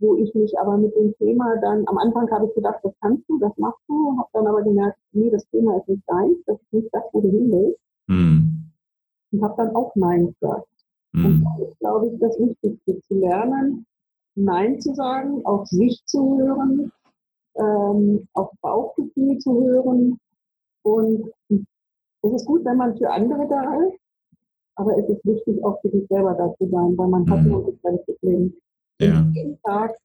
wo 0.00 0.16
ich 0.16 0.32
mich 0.34 0.58
aber 0.58 0.76
mit 0.78 0.94
dem 0.94 1.14
Thema 1.18 1.56
dann, 1.60 1.86
am 1.86 1.98
Anfang 1.98 2.30
habe 2.30 2.46
ich 2.46 2.54
gedacht, 2.54 2.78
das 2.82 2.92
kannst 3.00 3.28
du, 3.28 3.38
das 3.38 3.52
machst 3.58 3.80
du, 3.88 4.16
habe 4.18 4.28
dann 4.32 4.46
aber 4.46 4.62
gemerkt, 4.62 4.98
nee, 5.12 5.30
das 5.30 5.46
Thema 5.50 5.76
ist 5.76 5.88
nicht 5.88 6.02
deins, 6.06 6.38
das 6.46 6.56
ist 6.60 6.72
nicht 6.72 6.88
das, 6.92 7.02
wo 7.12 7.20
du 7.20 7.28
hin 7.28 7.50
willst. 7.50 7.80
Mhm. 8.06 8.70
Und 9.32 9.42
habe 9.42 9.54
dann 9.56 9.76
auch 9.76 9.94
Nein 9.96 10.34
gesagt. 10.40 10.68
Mhm. 11.12 11.24
Und 11.24 11.44
das 11.44 11.68
ist, 11.68 11.78
glaube 11.80 12.06
ich, 12.06 12.20
das 12.20 12.38
Wichtigste, 12.38 13.00
zu 13.02 13.14
lernen, 13.14 13.86
Nein 14.34 14.80
zu 14.80 14.94
sagen, 14.94 15.44
auf 15.44 15.66
sich 15.66 16.00
zu 16.06 16.38
hören, 16.38 16.92
ähm, 17.56 18.28
auf 18.34 18.50
Bauchgefühl 18.60 19.38
zu 19.38 19.60
hören. 19.62 20.18
Und 20.82 21.30
es 22.22 22.32
ist 22.32 22.46
gut, 22.46 22.64
wenn 22.64 22.76
man 22.76 22.96
für 22.96 23.10
andere 23.10 23.46
da 23.48 23.86
ist, 23.86 23.98
aber 24.76 24.96
es 24.98 25.08
ist 25.08 25.24
wichtig, 25.24 25.62
auch 25.64 25.80
für 25.80 25.90
sich 25.90 26.06
selber 26.08 26.34
da 26.34 26.54
zu 26.56 26.68
sein, 26.70 26.96
weil 26.96 27.08
man 27.08 27.22
mhm. 27.22 27.30
hat 27.30 27.42
nur 27.44 27.64
begrenztes 27.64 28.16
Leben. 28.22 28.54
Ja. 29.00 29.26
Jeden 29.34 29.58
Tag, 29.62 29.96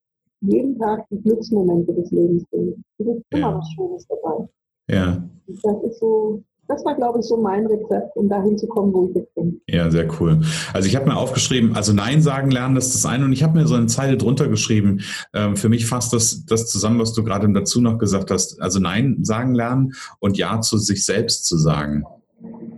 jeden 0.41 0.77
Tag 0.77 1.05
die 1.09 1.21
Glücksmomente 1.21 1.93
des 1.93 2.11
Lebens 2.11 2.43
sind. 2.51 2.83
Es 2.97 3.07
ist 3.07 3.23
immer 3.29 3.39
ja. 3.39 3.57
was 3.57 3.67
Schönes 3.71 4.07
dabei. 4.07 4.47
Ja. 4.89 5.23
Das 5.47 5.83
ist 5.83 5.99
so, 5.99 6.41
das 6.67 6.83
war, 6.85 6.95
glaube 6.95 7.19
ich, 7.19 7.25
so 7.25 7.37
mein 7.37 7.65
Rezept, 7.65 8.15
um 8.15 8.29
dahin 8.29 8.57
zu 8.57 8.67
kommen, 8.67 8.93
wo 8.93 9.09
ich 9.09 9.15
jetzt 9.15 9.35
bin. 9.35 9.61
Ja, 9.67 9.91
sehr 9.91 10.07
cool. 10.19 10.41
Also 10.73 10.87
ich 10.87 10.95
habe 10.95 11.05
mir 11.05 11.17
aufgeschrieben, 11.17 11.75
also 11.75 11.93
Nein 11.93 12.21
sagen 12.21 12.51
lernen, 12.51 12.75
das 12.75 12.87
ist 12.87 12.95
das 12.95 13.05
eine. 13.05 13.25
Und 13.25 13.33
ich 13.33 13.43
habe 13.43 13.57
mir 13.57 13.67
so 13.67 13.75
eine 13.75 13.87
Zeile 13.87 14.17
drunter 14.17 14.47
geschrieben. 14.47 15.01
Ähm, 15.33 15.55
für 15.57 15.69
mich 15.69 15.85
fasst 15.85 16.13
das, 16.13 16.45
das 16.45 16.67
zusammen, 16.67 16.99
was 16.99 17.13
du 17.13 17.23
gerade 17.23 17.51
dazu 17.51 17.81
noch 17.81 17.97
gesagt 17.97 18.31
hast. 18.31 18.61
Also 18.61 18.79
Nein 18.79 19.19
sagen 19.23 19.53
lernen 19.53 19.93
und 20.19 20.37
Ja 20.37 20.61
zu 20.61 20.77
sich 20.77 21.05
selbst 21.05 21.45
zu 21.45 21.57
sagen. 21.57 22.05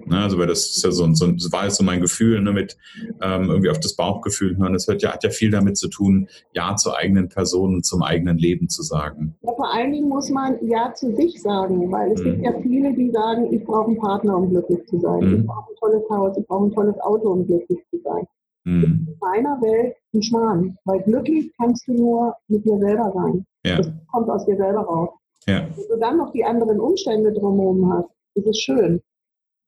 Ne, 0.08 0.22
also 0.22 0.38
weil 0.38 0.48
das 0.48 0.68
ist 0.68 0.84
ja 0.84 0.91
so, 0.91 1.12
so 1.13 1.32
das 1.32 1.52
war 1.52 1.63
jetzt 1.63 1.78
so 1.78 1.84
mein 1.84 2.00
Gefühl, 2.00 2.39
ne, 2.41 2.52
mit 2.52 2.78
ähm, 3.22 3.50
irgendwie 3.50 3.70
auf 3.70 3.80
das 3.80 3.96
Bauchgefühl 3.96 4.56
hören. 4.58 4.74
Das 4.74 4.88
hat 4.88 5.02
ja, 5.02 5.13
hat 5.13 5.24
ja 5.24 5.32
viel 5.32 5.50
damit 5.50 5.78
zu 5.78 5.88
tun, 5.88 6.28
Ja 6.54 6.76
zur 6.76 6.98
eigenen 6.98 7.28
Person 7.28 7.76
und 7.76 7.86
zum 7.86 8.04
eigenen 8.04 8.38
Leben 8.38 8.70
zu 8.70 8.84
sagen. 8.84 9.36
Ja, 9.41 9.54
vor 9.54 9.74
allen 9.74 9.91
Dingen 9.91 10.08
muss 10.08 10.30
man 10.30 10.58
Ja 10.68 10.94
zu 10.94 11.15
sich 11.15 11.41
sagen, 11.41 11.91
weil 11.91 12.12
es 12.12 12.22
mhm. 12.22 12.26
gibt 12.26 12.44
ja 12.44 12.54
viele, 12.62 12.94
die 12.94 13.10
sagen, 13.10 13.52
ich 13.52 13.63
brauche 13.63 13.88
einen 13.88 13.98
Partner, 13.98 14.38
um 14.38 14.50
glücklich 14.50 14.86
zu 14.88 15.00
sein. 15.00 15.22
Mhm. 15.22 15.39
Ich 15.39 15.46
brauche 15.48 15.72
ein 15.72 15.76
tolles 15.80 16.10
Haus, 16.10 16.38
ich 16.38 16.48
brauche 16.48 16.65
ein 16.65 16.72
tolles 16.72 17.00
Auto, 17.00 17.32
um 17.32 17.48
glücklich 17.48 17.80
zu 17.89 18.00
sein. 18.04 18.28
Mhm. 18.65 18.84
In 18.84 19.18
meiner 19.20 19.60
Welt 19.62 19.96
ein 20.13 20.22
Schmarrn, 20.22 20.78
weil 20.86 21.02
glücklich 21.02 21.52
kannst 21.58 21.88
du 21.88 21.94
nur 21.94 22.36
mit 22.48 22.63
dir 22.63 22.78
selber 22.78 23.12
sein. 23.15 23.46
Ja. 23.65 23.78
Das 23.78 23.91
kommt 24.12 24.30
aus 24.30 24.46
dir 24.46 24.58
selber 24.58 24.82
raus. 24.82 25.10
Ja. 25.48 25.68
Wenn 25.76 25.88
du 25.88 26.00
dann 26.00 26.18
noch 26.18 26.32
die 26.32 26.44
anderen 26.44 26.80
Umstände 26.80 27.32
drumherum 27.32 27.91
hast, 27.94 28.10
ist 28.36 28.48
es 28.48 28.60
schön. 28.60 29.02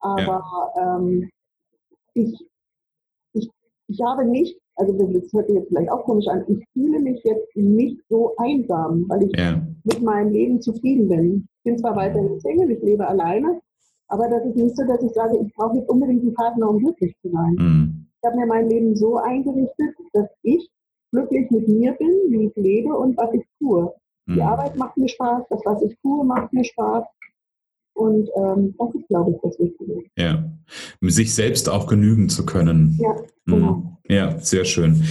Aber 0.00 0.72
ja. 0.76 0.96
ähm, 0.96 1.28
ich, 2.14 2.46
ich, 3.32 3.50
ich 3.88 4.00
habe 4.02 4.24
nicht, 4.24 4.58
also 4.76 4.92
das 4.92 5.32
hört 5.32 5.48
sich 5.48 5.56
jetzt 5.56 5.68
vielleicht 5.68 5.90
auch 5.90 6.04
komisch 6.04 6.26
an, 6.28 6.44
ich 6.48 6.64
fühle 6.72 7.00
mich 7.00 7.22
jetzt 7.24 7.56
nicht 7.56 8.00
so 8.08 8.34
einsam, 8.36 9.04
weil 9.08 9.24
ich 9.24 9.38
ja. 9.38 9.60
mit 9.84 10.02
meinem 10.02 10.32
Leben 10.32 10.60
zufrieden 10.60 11.08
bin. 11.08 11.48
Ich 11.58 11.64
bin 11.64 11.78
zwar 11.78 11.96
weiterhin 11.96 12.40
Single, 12.40 12.70
ich 12.70 12.82
lebe 12.82 13.06
alleine, 13.06 13.60
aber 14.08 14.28
das 14.28 14.44
ist 14.46 14.56
nicht 14.56 14.76
so, 14.76 14.84
dass 14.84 15.02
ich 15.02 15.12
sage, 15.12 15.38
ich 15.38 15.54
brauche 15.54 15.76
jetzt 15.76 15.88
unbedingt 15.88 16.22
einen 16.22 16.34
Partner, 16.34 16.70
um 16.70 16.78
glücklich 16.78 17.14
zu 17.22 17.30
sein. 17.30 17.56
Mhm. 17.58 18.06
Ich 18.20 18.26
habe 18.26 18.38
mir 18.38 18.46
mein 18.46 18.68
Leben 18.68 18.96
so 18.96 19.16
eingerichtet, 19.16 19.94
dass 20.12 20.28
ich 20.42 20.68
glücklich 21.12 21.50
mit 21.50 21.68
mir 21.68 21.92
bin, 21.92 22.10
wie 22.28 22.46
ich 22.46 22.56
lebe 22.56 22.96
und 22.96 23.16
was 23.16 23.32
ich 23.32 23.44
tue. 23.58 23.92
Die 24.26 24.34
mhm. 24.34 24.42
Arbeit 24.42 24.76
macht 24.76 24.96
mir 24.96 25.08
Spaß, 25.08 25.44
das, 25.48 25.60
was 25.64 25.82
ich 25.82 25.96
tue, 26.02 26.24
macht 26.24 26.52
mir 26.52 26.64
Spaß. 26.64 27.04
Und 27.98 28.30
ähm, 28.36 28.74
das 28.78 28.94
ist, 28.94 29.08
glaube 29.08 29.32
ich, 29.32 29.36
das 29.42 29.58
Wichtige. 29.58 30.04
Ja, 30.16 30.44
sich 31.00 31.34
selbst 31.34 31.68
auch 31.68 31.88
genügen 31.88 32.28
zu 32.28 32.46
können. 32.46 32.96
Ja, 33.02 33.16
genau. 33.44 33.72
Mhm. 33.72 33.88
Ja, 34.08 34.38
sehr 34.38 34.64
schön. 34.64 35.02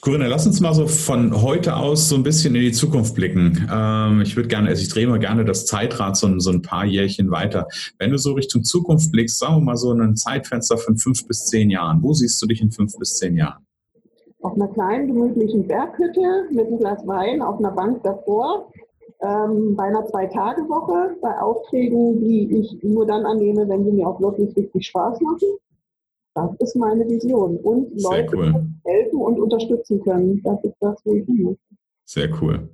Corinna, 0.00 0.26
lass 0.26 0.44
uns 0.44 0.60
mal 0.60 0.74
so 0.74 0.88
von 0.88 1.40
heute 1.40 1.76
aus 1.76 2.08
so 2.08 2.16
ein 2.16 2.24
bisschen 2.24 2.54
in 2.56 2.62
die 2.62 2.72
Zukunft 2.72 3.14
blicken. 3.14 3.66
Ähm, 3.72 4.22
ich 4.22 4.34
würde 4.34 4.48
gerne, 4.48 4.68
also 4.68 4.82
ich 4.82 4.88
drehe 4.88 5.06
mal 5.06 5.20
gerne 5.20 5.44
das 5.44 5.66
Zeitrad 5.66 6.16
so, 6.16 6.36
so 6.40 6.50
ein 6.50 6.62
paar 6.62 6.84
Jährchen 6.84 7.30
weiter. 7.30 7.68
Wenn 7.98 8.10
du 8.10 8.18
so 8.18 8.32
Richtung 8.32 8.64
Zukunft 8.64 9.12
blickst, 9.12 9.38
sagen 9.38 9.58
wir 9.58 9.60
mal 9.60 9.76
so 9.76 9.92
ein 9.92 10.16
Zeitfenster 10.16 10.78
von 10.78 10.96
fünf 10.96 11.26
bis 11.28 11.46
zehn 11.46 11.70
Jahren. 11.70 12.02
Wo 12.02 12.12
siehst 12.12 12.42
du 12.42 12.46
dich 12.46 12.60
in 12.60 12.72
fünf 12.72 12.98
bis 12.98 13.16
zehn 13.16 13.36
Jahren? 13.36 13.64
Auf 14.42 14.54
einer 14.54 14.68
kleinen, 14.68 15.06
gemütlichen 15.06 15.66
Berghütte 15.66 16.48
mit 16.50 16.66
einem 16.66 16.78
Glas 16.78 17.06
Wein 17.06 17.40
auf 17.40 17.58
einer 17.60 17.70
Bank 17.70 18.02
davor 18.02 18.68
ähm, 19.22 19.76
bei 19.76 19.84
einer 19.84 20.04
Zwei-Tage-Woche, 20.06 21.16
bei 21.20 21.38
Aufträgen, 21.40 22.20
die 22.20 22.58
ich 22.58 22.82
nur 22.82 23.06
dann 23.06 23.24
annehme, 23.24 23.68
wenn 23.68 23.84
sie 23.84 23.92
mir 23.92 24.06
auch 24.06 24.20
wirklich 24.20 24.56
richtig 24.56 24.86
Spaß 24.86 25.20
machen. 25.20 25.48
Das 26.34 26.50
ist 26.58 26.76
meine 26.76 27.08
Vision. 27.08 27.56
Und 27.56 27.98
Sehr 27.98 28.10
Leute 28.10 28.36
cool. 28.36 28.66
helfen 28.84 29.18
und 29.18 29.40
unterstützen 29.40 30.02
können. 30.02 30.42
Das 30.44 30.62
ist 30.64 30.76
das, 30.80 30.96
wo 31.04 31.14
ich 31.14 31.26
muss. 31.28 31.56
Sehr 32.04 32.30
cool. 32.40 32.68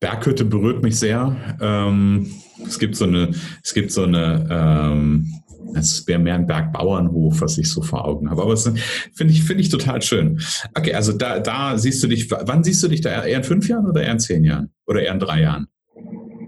Berghütte 0.00 0.44
berührt 0.44 0.82
mich 0.82 0.98
sehr. 0.98 1.36
Ähm, 1.60 2.30
es 2.66 2.78
gibt 2.78 2.96
so 2.96 3.04
eine, 3.04 3.30
es 3.62 3.72
gibt 3.74 3.92
so 3.92 4.02
eine, 4.02 4.48
ähm, 4.50 5.26
es 5.74 6.06
wäre 6.06 6.18
mehr 6.18 6.34
ein 6.34 6.46
Bergbauernhof, 6.46 7.40
was 7.40 7.58
ich 7.58 7.70
so 7.70 7.82
vor 7.82 8.04
Augen 8.04 8.30
habe. 8.30 8.42
Aber 8.42 8.56
finde 8.56 9.32
ich, 9.32 9.44
finde 9.44 9.62
ich 9.62 9.68
total 9.68 10.02
schön. 10.02 10.40
Okay, 10.76 10.94
also 10.94 11.12
da, 11.12 11.40
da 11.40 11.76
siehst 11.76 12.02
du 12.02 12.08
dich, 12.08 12.30
wann 12.30 12.64
siehst 12.64 12.82
du 12.82 12.88
dich 12.88 13.00
da? 13.00 13.24
Eher 13.24 13.38
in 13.38 13.44
fünf 13.44 13.68
Jahren 13.68 13.86
oder 13.86 14.02
eher 14.02 14.12
in 14.12 14.18
zehn 14.18 14.44
Jahren? 14.44 14.70
Oder 14.86 15.02
eher 15.02 15.12
in 15.12 15.20
drei 15.20 15.42
Jahren? 15.42 15.68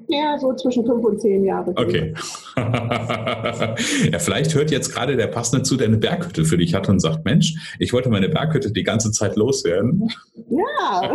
Ja, 0.08 0.38
so 0.38 0.54
zwischen 0.54 0.86
fünf 0.86 1.04
und 1.04 1.20
zehn 1.20 1.44
Jahre. 1.44 1.72
Okay. 1.74 2.14
ja, 2.56 4.18
vielleicht 4.18 4.54
hört 4.54 4.70
jetzt 4.70 4.94
gerade 4.94 5.16
der 5.16 5.26
Passende 5.26 5.62
zu, 5.62 5.76
der 5.76 5.88
eine 5.88 5.96
Berghütte 5.96 6.44
für 6.44 6.56
dich 6.56 6.74
hat 6.74 6.88
und 6.88 7.00
sagt, 7.00 7.24
Mensch, 7.24 7.54
ich 7.78 7.92
wollte 7.92 8.08
meine 8.08 8.28
Berghütte 8.28 8.70
die 8.72 8.84
ganze 8.84 9.10
Zeit 9.10 9.36
loswerden. 9.36 10.08
Ja. 10.48 11.00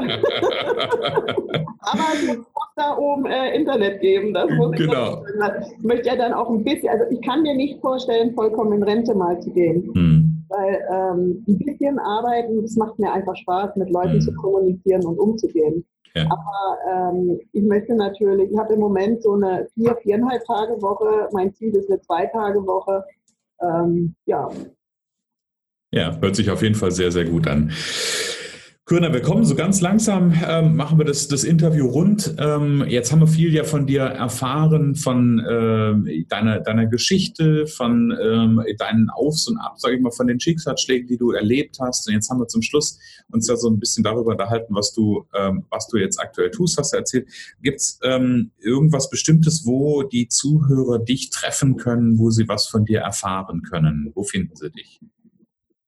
Aber 1.83 2.03
es 2.13 2.37
muss 2.37 2.45
da 2.75 2.97
oben 2.97 3.25
äh, 3.25 3.55
Internet 3.55 4.01
geben. 4.01 4.33
Das 4.33 4.49
muss 4.51 4.71
genau. 4.75 5.23
Ich, 5.25 5.77
ich 5.77 5.83
möchte 5.83 6.07
ja 6.09 6.15
dann 6.15 6.33
auch 6.33 6.49
ein 6.49 6.63
bisschen, 6.63 6.89
also 6.89 7.05
ich 7.09 7.21
kann 7.21 7.41
mir 7.41 7.55
nicht 7.55 7.79
vorstellen, 7.79 8.33
vollkommen 8.33 8.73
in 8.73 8.83
Rente 8.83 9.15
mal 9.15 9.39
zu 9.41 9.49
gehen. 9.51 9.89
Hm. 9.93 10.20
Weil 10.51 10.85
ähm, 10.91 11.43
ein 11.47 11.57
bisschen 11.57 11.97
arbeiten, 11.99 12.61
das 12.61 12.75
macht 12.75 12.99
mir 12.99 13.11
einfach 13.11 13.35
Spaß, 13.35 13.75
mit 13.77 13.89
Leuten 13.89 14.13
hm. 14.13 14.21
zu 14.21 14.33
kommunizieren 14.33 15.05
und 15.05 15.17
umzugehen. 15.17 15.85
Ja. 16.13 16.25
Aber 16.25 17.13
ähm, 17.13 17.39
ich 17.53 17.63
möchte 17.63 17.95
natürlich, 17.95 18.51
ich 18.51 18.57
habe 18.57 18.73
im 18.73 18.81
Moment 18.81 19.23
so 19.23 19.33
eine 19.33 19.67
vier, 19.73 19.95
viereinhalb 20.01 20.43
Tage 20.45 20.81
Woche. 20.81 21.29
Mein 21.31 21.53
Ziel 21.53 21.75
ist 21.75 21.89
eine 21.89 22.01
zwei 22.01 22.25
Tage 22.25 22.59
Woche. 22.65 23.03
Ähm, 23.61 24.15
ja. 24.25 24.49
Ja, 25.93 26.17
hört 26.19 26.35
sich 26.35 26.49
auf 26.49 26.61
jeden 26.61 26.75
Fall 26.75 26.91
sehr, 26.91 27.11
sehr 27.11 27.25
gut 27.25 27.47
an. 27.47 27.71
Körner, 28.85 29.13
wir 29.13 29.21
kommen 29.21 29.45
so 29.45 29.53
ganz 29.53 29.79
langsam, 29.79 30.33
ähm, 30.45 30.75
machen 30.75 30.97
wir 30.97 31.05
das, 31.05 31.27
das 31.27 31.43
Interview 31.43 31.87
rund. 31.87 32.35
Ähm, 32.39 32.83
jetzt 32.87 33.11
haben 33.11 33.19
wir 33.19 33.27
viel 33.27 33.53
ja 33.53 33.63
von 33.63 33.85
dir 33.85 34.01
erfahren, 34.01 34.95
von 34.95 35.39
äh, 35.39 36.23
deiner, 36.25 36.59
deiner 36.59 36.87
Geschichte, 36.87 37.67
von 37.67 38.11
ähm, 38.21 38.61
deinen 38.79 39.09
Aufs 39.11 39.47
und 39.47 39.59
Abs, 39.59 39.81
sage 39.81 39.95
ich 39.95 40.01
mal, 40.01 40.11
von 40.11 40.25
den 40.25 40.39
Schicksalsschlägen, 40.39 41.07
die 41.07 41.17
du 41.17 41.31
erlebt 41.31 41.77
hast. 41.79 42.07
Und 42.07 42.15
jetzt 42.15 42.29
haben 42.31 42.39
wir 42.39 42.47
zum 42.47 42.63
Schluss 42.63 42.97
uns 43.29 43.47
ja 43.47 43.55
so 43.55 43.69
ein 43.69 43.79
bisschen 43.79 44.03
darüber 44.03 44.31
unterhalten, 44.31 44.73
was 44.73 44.93
du, 44.93 45.25
ähm, 45.35 45.63
was 45.69 45.87
du 45.87 45.97
jetzt 45.97 46.19
aktuell 46.19 46.49
tust, 46.49 46.77
hast 46.77 46.91
du 46.91 46.97
erzählt. 46.97 47.27
Gibt 47.61 47.79
es 47.79 47.99
ähm, 48.03 48.51
irgendwas 48.59 49.11
Bestimmtes, 49.11 49.63
wo 49.63 50.01
die 50.03 50.27
Zuhörer 50.27 50.97
dich 50.97 51.29
treffen 51.29 51.77
können, 51.77 52.17
wo 52.17 52.31
sie 52.31 52.47
was 52.47 52.67
von 52.67 52.83
dir 52.83 53.01
erfahren 53.01 53.61
können? 53.61 54.11
Wo 54.15 54.23
finden 54.23 54.55
sie 54.55 54.71
dich? 54.71 54.99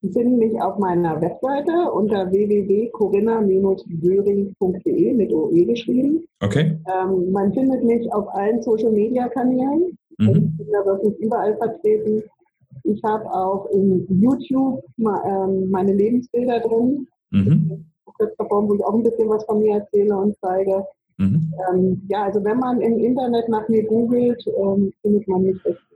Sie 0.04 0.12
finden 0.12 0.38
mich 0.38 0.62
auf 0.62 0.78
meiner 0.80 1.22
Webseite 1.22 1.72
unter 1.94 2.30
www.corinna-göring.de 2.30 5.14
mit 5.14 5.32
OE 5.32 5.64
geschrieben. 5.64 6.28
Okay. 6.42 6.78
Ähm, 6.94 7.32
man 7.32 7.54
findet 7.54 7.86
mich 7.86 8.12
auf 8.12 8.28
allen 8.36 8.62
Social-Media-Kanälen. 8.62 9.98
Mhm. 10.18 10.28
Ich 10.28 10.58
bin 10.58 10.68
da 10.74 10.86
wirklich 10.86 11.18
überall 11.20 11.56
vertreten. 11.56 12.22
Ich 12.84 13.02
habe 13.02 13.34
auch 13.34 13.68
in 13.68 14.06
YouTube 14.10 14.84
ähm, 15.00 15.72
meine 15.72 15.94
Lebensbilder 15.94 16.60
drin. 16.60 17.08
Mhm. 17.32 17.86
Form, 18.50 18.68
wo 18.68 18.76
ich 18.76 18.84
auch 18.84 18.96
ein 18.96 19.04
bisschen 19.04 19.30
was 19.30 19.46
von 19.46 19.62
mir 19.62 19.78
erzähle 19.78 20.18
und 20.18 20.36
zeige. 20.42 20.86
Mhm. 21.18 21.54
Ähm, 21.72 22.02
ja, 22.10 22.24
also 22.24 22.44
wenn 22.44 22.60
man 22.60 22.82
im 22.82 23.00
Internet 23.00 23.48
nach 23.48 23.70
mir 23.70 23.86
googelt, 23.86 24.46
ähm, 24.48 24.92
findet 25.02 25.30
man 25.30 25.44
mich 25.44 25.64
richtig. 25.64 25.93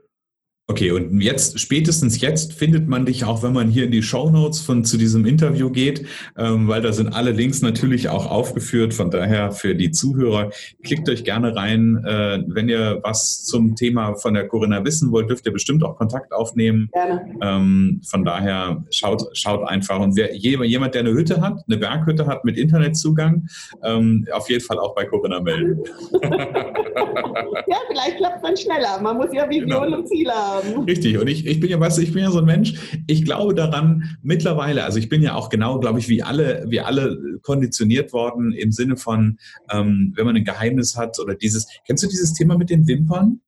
Okay, 0.70 0.90
und 0.90 1.22
jetzt, 1.22 1.58
spätestens 1.58 2.20
jetzt 2.20 2.52
findet 2.52 2.88
man 2.88 3.06
dich 3.06 3.24
auch, 3.24 3.42
wenn 3.42 3.54
man 3.54 3.70
hier 3.70 3.84
in 3.84 3.90
die 3.90 4.02
Show 4.02 4.28
Notes 4.28 4.60
von 4.60 4.84
zu 4.84 4.98
diesem 4.98 5.24
Interview 5.24 5.70
geht, 5.70 6.04
ähm, 6.36 6.68
weil 6.68 6.82
da 6.82 6.92
sind 6.92 7.14
alle 7.14 7.30
Links 7.30 7.62
natürlich 7.62 8.10
auch 8.10 8.30
aufgeführt. 8.30 8.92
Von 8.92 9.10
daher 9.10 9.50
für 9.52 9.74
die 9.74 9.92
Zuhörer, 9.92 10.50
klickt 10.84 11.08
euch 11.08 11.24
gerne 11.24 11.56
rein. 11.56 12.04
Äh, 12.04 12.42
wenn 12.48 12.68
ihr 12.68 13.00
was 13.02 13.44
zum 13.44 13.76
Thema 13.76 14.14
von 14.16 14.34
der 14.34 14.46
Corinna 14.46 14.84
wissen 14.84 15.10
wollt, 15.10 15.30
dürft 15.30 15.46
ihr 15.46 15.52
bestimmt 15.52 15.82
auch 15.82 15.96
Kontakt 15.96 16.34
aufnehmen. 16.34 16.90
Gerne. 16.92 17.34
Ähm, 17.40 18.02
von 18.06 18.26
daher 18.26 18.84
schaut, 18.90 19.24
schaut 19.32 19.66
einfach. 19.66 19.98
Und 19.98 20.16
wer, 20.16 20.36
jemand, 20.36 20.94
der 20.94 21.00
eine 21.00 21.12
Hütte 21.12 21.40
hat, 21.40 21.62
eine 21.66 21.78
Berghütte 21.78 22.26
hat 22.26 22.44
mit 22.44 22.58
Internetzugang, 22.58 23.48
ähm, 23.82 24.28
auf 24.32 24.50
jeden 24.50 24.62
Fall 24.62 24.78
auch 24.78 24.94
bei 24.94 25.06
Corinna 25.06 25.40
melden. 25.40 25.82
ja, 26.22 27.76
vielleicht 27.88 28.18
klappt 28.18 28.42
man 28.42 28.54
schneller. 28.54 29.00
Man 29.00 29.16
muss 29.16 29.32
ja 29.32 29.48
Visionen 29.48 29.84
genau. 29.84 29.96
und 29.96 30.08
Ziele 30.08 30.34
haben 30.34 30.57
haben. 30.64 30.84
Richtig. 30.84 31.18
Und 31.18 31.28
ich, 31.28 31.46
ich 31.46 31.60
bin 31.60 31.70
ja, 31.70 31.80
weißt 31.80 31.98
du, 31.98 32.02
ich 32.02 32.12
bin 32.12 32.22
ja 32.22 32.30
so 32.30 32.38
ein 32.38 32.44
Mensch, 32.44 32.74
ich 33.06 33.24
glaube 33.24 33.54
daran 33.54 34.16
mittlerweile, 34.22 34.84
also 34.84 34.98
ich 34.98 35.08
bin 35.08 35.22
ja 35.22 35.34
auch 35.34 35.48
genau, 35.48 35.78
glaube 35.80 35.98
ich, 35.98 36.08
wie 36.08 36.22
alle, 36.22 36.64
wie 36.68 36.80
alle 36.80 37.38
konditioniert 37.42 38.12
worden 38.12 38.52
im 38.52 38.72
Sinne 38.72 38.96
von, 38.96 39.38
ähm, 39.70 40.12
wenn 40.16 40.26
man 40.26 40.36
ein 40.36 40.44
Geheimnis 40.44 40.96
hat 40.96 41.18
oder 41.20 41.34
dieses, 41.34 41.66
kennst 41.86 42.04
du 42.04 42.08
dieses 42.08 42.34
Thema 42.34 42.56
mit 42.56 42.70
den 42.70 42.86
Wimpern? 42.86 43.40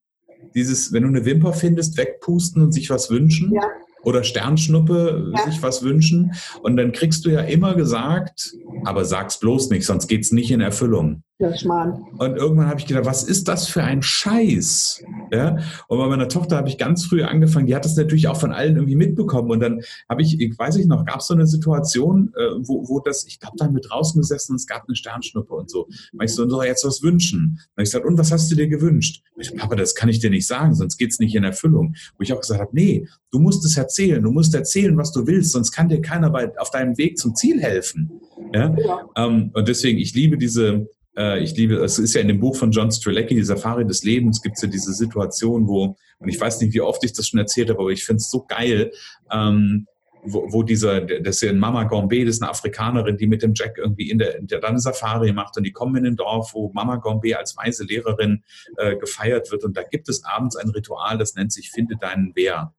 Dieses, 0.55 0.93
wenn 0.93 1.03
du 1.03 1.09
eine 1.09 1.25
Wimper 1.25 1.53
findest, 1.53 1.97
wegpusten 1.97 2.63
und 2.63 2.73
sich 2.73 2.91
was 2.91 3.11
wünschen? 3.11 3.53
Ja 3.53 3.63
oder 4.03 4.25
Sternschnuppe 4.25 5.33
ja. 5.37 5.45
sich 5.45 5.63
was 5.63 5.83
wünschen. 5.83 6.33
Und 6.63 6.77
dann 6.77 6.93
kriegst 6.93 7.25
du 7.27 7.31
ja 7.31 7.41
immer 7.41 7.75
gesagt, 7.75 8.55
aber 8.85 9.05
sag's 9.05 9.39
bloß 9.39 9.71
nicht, 9.71 9.85
sonst 9.85 10.09
geht's 10.09 10.33
nicht 10.33 10.51
in 10.51 10.61
Erfüllung. 10.61 11.23
Ja, 11.41 11.57
Schmarrn. 11.57 12.07
Und 12.19 12.37
irgendwann 12.37 12.67
habe 12.67 12.81
ich 12.81 12.87
gedacht, 12.87 13.07
was 13.07 13.23
ist 13.23 13.49
das 13.49 13.67
für 13.67 13.83
ein 13.83 14.03
Scheiß? 14.03 15.03
Ja? 15.33 15.57
Und 15.89 15.99
bei 15.99 16.07
meiner 16.07 16.29
Tochter 16.29 16.59
habe 16.59 16.69
ich 16.69 16.77
ganz 16.77 17.07
früh 17.07 17.23
angefangen, 17.23 17.67
die 17.67 17.75
hat 17.75 17.87
das 17.87 17.97
natürlich 17.97 18.29
auch 18.29 18.39
von 18.39 18.53
allen 18.53 18.77
irgendwie 18.77 18.95
mitbekommen. 18.95 19.51
Und 19.51 19.61
dann 19.61 19.81
habe 20.07 20.21
ich, 20.21 20.39
ich 20.39 20.59
weiß 20.59 20.77
ich 20.77 20.87
noch, 20.87 21.07
gab 21.07 21.21
es 21.21 21.29
so 21.29 21.35
eine 21.35 21.47
Situation, 21.47 22.35
äh, 22.37 22.43
wo, 22.59 22.87
wo 22.87 23.01
das, 23.01 23.25
ich 23.25 23.41
glaube, 23.41 23.57
da 23.57 23.73
wir 23.73 23.81
draußen 23.81 24.21
gesessen 24.21 24.53
und 24.53 24.57
es 24.57 24.67
gab 24.67 24.85
eine 24.87 24.95
Sternschnuppe 24.95 25.55
und 25.55 25.71
so. 25.71 25.87
Und 25.87 26.23
ich 26.23 26.35
so, 26.35 26.47
so 26.47 26.63
jetzt 26.63 26.85
was 26.85 27.03
wünschen. 27.03 27.59
Und 27.75 27.83
ich 27.83 27.91
gesagt, 27.91 28.05
und 28.05 28.19
was 28.19 28.31
hast 28.33 28.53
du 28.53 28.57
dir 28.57 28.69
gewünscht? 28.69 29.23
Und 29.35 29.41
ich, 29.41 29.57
Papa, 29.57 29.77
das 29.77 29.95
kann 29.95 30.11
ich 30.11 30.19
dir 30.19 30.29
nicht 30.29 30.47
sagen, 30.47 30.75
sonst 30.75 30.99
geht's 30.99 31.21
nicht 31.21 31.35
in 31.35 31.45
Erfüllung. 31.45 31.95
Wo 32.19 32.23
ich 32.23 32.35
auch 32.35 32.41
gesagt 32.41 32.61
habe, 32.61 32.71
nee, 32.75 33.09
du 33.31 33.39
musst 33.39 33.65
es 33.65 33.79
erzählen, 33.79 34.23
du 34.23 34.31
musst 34.31 34.55
erzählen, 34.55 34.95
was 34.99 35.11
du 35.11 35.27
willst, 35.27 35.53
sonst 35.53 35.73
kann 35.73 35.89
dir 35.89 36.03
keiner 36.03 36.29
bei, 36.29 36.53
auf 36.59 36.71
deinem 36.71 36.99
Weg 36.99 37.17
zum 37.17 37.35
Ziel 37.35 37.63
helfen. 37.63 38.21
Ja? 38.53 38.77
ja. 38.77 39.09
Ähm, 39.17 39.53
und 39.55 39.69
deswegen, 39.69 39.99
ich 39.99 40.15
liebe 40.15 40.37
diese, 40.37 40.87
äh, 41.17 41.43
ich 41.43 41.57
liebe, 41.57 41.77
es 41.77 41.99
ist 41.99 42.15
ja 42.15 42.21
in 42.21 42.29
dem 42.29 42.41
Buch 42.41 42.57
von 42.57 42.71
John 42.71 42.91
Strelecki, 42.91 43.35
die 43.35 43.43
Safari 43.43 43.87
des 43.87 44.05
Lebens, 44.05 44.43
gibt 44.43 44.57
es 44.57 44.63
ja 44.63 44.69
diese 44.69 44.93
Situation, 44.93 45.67
wo, 45.67 45.97
und 46.19 46.29
ich 46.29 46.41
weiß 46.41 46.61
nicht, 46.61 46.75
wie 46.75 46.81
oft 46.81 47.03
ich 47.05 47.13
das 47.13 47.29
schon 47.29 47.41
erzählt 47.41 47.71
habe, 47.71 47.81
aber 47.81 47.91
ich 47.91 48.05
finde 48.05 48.19
es 48.19 48.31
so 48.31 48.45
geil, 48.47 48.93
ähm, 49.31 49.87
wo, 50.23 50.47
wo 50.53 50.63
dieser, 50.63 51.01
das 51.01 51.37
ist 51.37 51.43
ja 51.43 51.53
Mama 51.53 51.85
Gombe, 51.85 52.25
das 52.25 52.37
ist 52.37 52.43
eine 52.43 52.51
Afrikanerin, 52.51 53.17
die 53.17 53.27
mit 53.27 53.43
dem 53.43 53.55
Jack 53.55 53.79
irgendwie 53.79 54.11
in 54.11 54.19
der, 54.19 54.39
in 54.39 54.47
der 54.47 54.61
dann 54.61 54.79
Safari 54.79 55.33
macht 55.33 55.57
und 55.57 55.65
die 55.65 55.73
kommen 55.73 55.97
in 55.97 56.07
ein 56.07 56.17
Dorf, 56.17 56.53
wo 56.53 56.71
Mama 56.73 56.97
Gombe 56.97 57.37
als 57.39 57.57
weise 57.57 57.85
Lehrerin 57.85 58.45
äh, 58.77 58.97
gefeiert 58.97 59.51
wird 59.51 59.65
und 59.65 59.77
da 59.77 59.83
gibt 59.83 60.09
es 60.09 60.25
abends 60.25 60.57
ein 60.57 60.69
Ritual, 60.71 61.19
das 61.19 61.35
nennt 61.35 61.53
sich 61.53 61.71
Finde 61.71 61.97
deinen 61.97 62.35
Bär. 62.35 62.75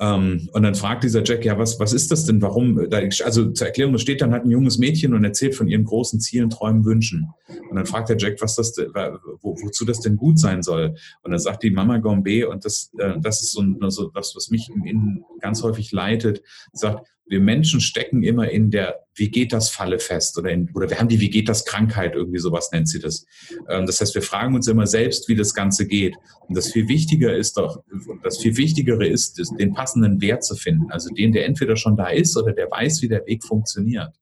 Ähm, 0.00 0.48
und 0.52 0.62
dann 0.62 0.74
fragt 0.74 1.04
dieser 1.04 1.24
Jack, 1.24 1.44
ja, 1.44 1.58
was, 1.58 1.80
was 1.80 1.92
ist 1.92 2.10
das 2.10 2.24
denn? 2.24 2.40
Warum? 2.40 2.78
also 3.24 3.50
zur 3.50 3.66
Erklärung, 3.66 3.92
da 3.92 3.98
steht 3.98 4.20
dann 4.20 4.32
halt 4.32 4.44
ein 4.44 4.50
junges 4.50 4.78
Mädchen 4.78 5.14
und 5.14 5.24
erzählt 5.24 5.54
von 5.54 5.68
ihren 5.68 5.84
großen 5.84 6.20
Zielen, 6.20 6.50
Träumen, 6.50 6.84
Wünschen. 6.84 7.28
Und 7.70 7.76
dann 7.76 7.86
fragt 7.86 8.08
der 8.08 8.16
Jack, 8.18 8.40
was 8.40 8.56
das, 8.56 8.76
wo, 8.76 9.56
wozu 9.62 9.84
das 9.84 10.00
denn 10.00 10.16
gut 10.16 10.38
sein 10.38 10.62
soll. 10.62 10.94
Und 11.22 11.30
dann 11.30 11.40
sagt 11.40 11.62
die 11.62 11.70
Mama 11.70 11.98
Gombe, 11.98 12.48
und 12.48 12.64
das, 12.64 12.90
äh, 12.98 13.14
das 13.20 13.42
ist 13.42 13.52
so, 13.52 13.62
so 13.88 14.10
was, 14.14 14.34
was 14.36 14.50
mich 14.50 14.70
im 14.74 14.84
Innen 14.84 15.24
ganz 15.40 15.62
häufig 15.62 15.92
leitet, 15.92 16.42
sagt, 16.72 17.06
wir 17.28 17.40
Menschen 17.40 17.80
stecken 17.80 18.22
immer 18.22 18.50
in 18.50 18.70
der 18.70 19.04
Wie 19.14 19.30
geht 19.30 19.52
das 19.52 19.68
Falle 19.68 19.98
fest 19.98 20.38
oder, 20.38 20.50
in, 20.50 20.70
oder 20.74 20.88
wir 20.88 20.98
haben 20.98 21.08
die 21.08 21.20
Wie 21.20 21.30
geht 21.30 21.48
das 21.48 21.64
Krankheit, 21.64 22.14
irgendwie 22.14 22.38
sowas 22.38 22.70
nennt 22.72 22.88
sie 22.88 23.00
das. 23.00 23.26
Ähm, 23.68 23.86
das 23.86 24.00
heißt, 24.00 24.14
wir 24.14 24.22
fragen 24.22 24.54
uns 24.54 24.66
immer 24.66 24.86
selbst, 24.86 25.28
wie 25.28 25.36
das 25.36 25.54
Ganze 25.54 25.86
geht. 25.86 26.16
Und 26.46 26.56
das 26.56 26.72
viel 26.72 26.88
wichtiger 26.88 27.36
ist 27.36 27.56
doch, 27.56 27.82
das 28.22 28.38
viel 28.38 28.56
wichtigere 28.56 29.06
ist, 29.06 29.38
den 29.58 29.74
passenden 29.74 30.20
Wert 30.20 30.44
zu 30.44 30.56
finden. 30.56 30.90
Also 30.90 31.10
den, 31.10 31.32
der 31.32 31.46
entweder 31.46 31.76
schon 31.76 31.96
da 31.96 32.08
ist 32.08 32.36
oder 32.36 32.52
der 32.52 32.70
weiß, 32.70 33.02
wie 33.02 33.08
der 33.08 33.26
Weg 33.26 33.44
funktioniert. 33.44 34.14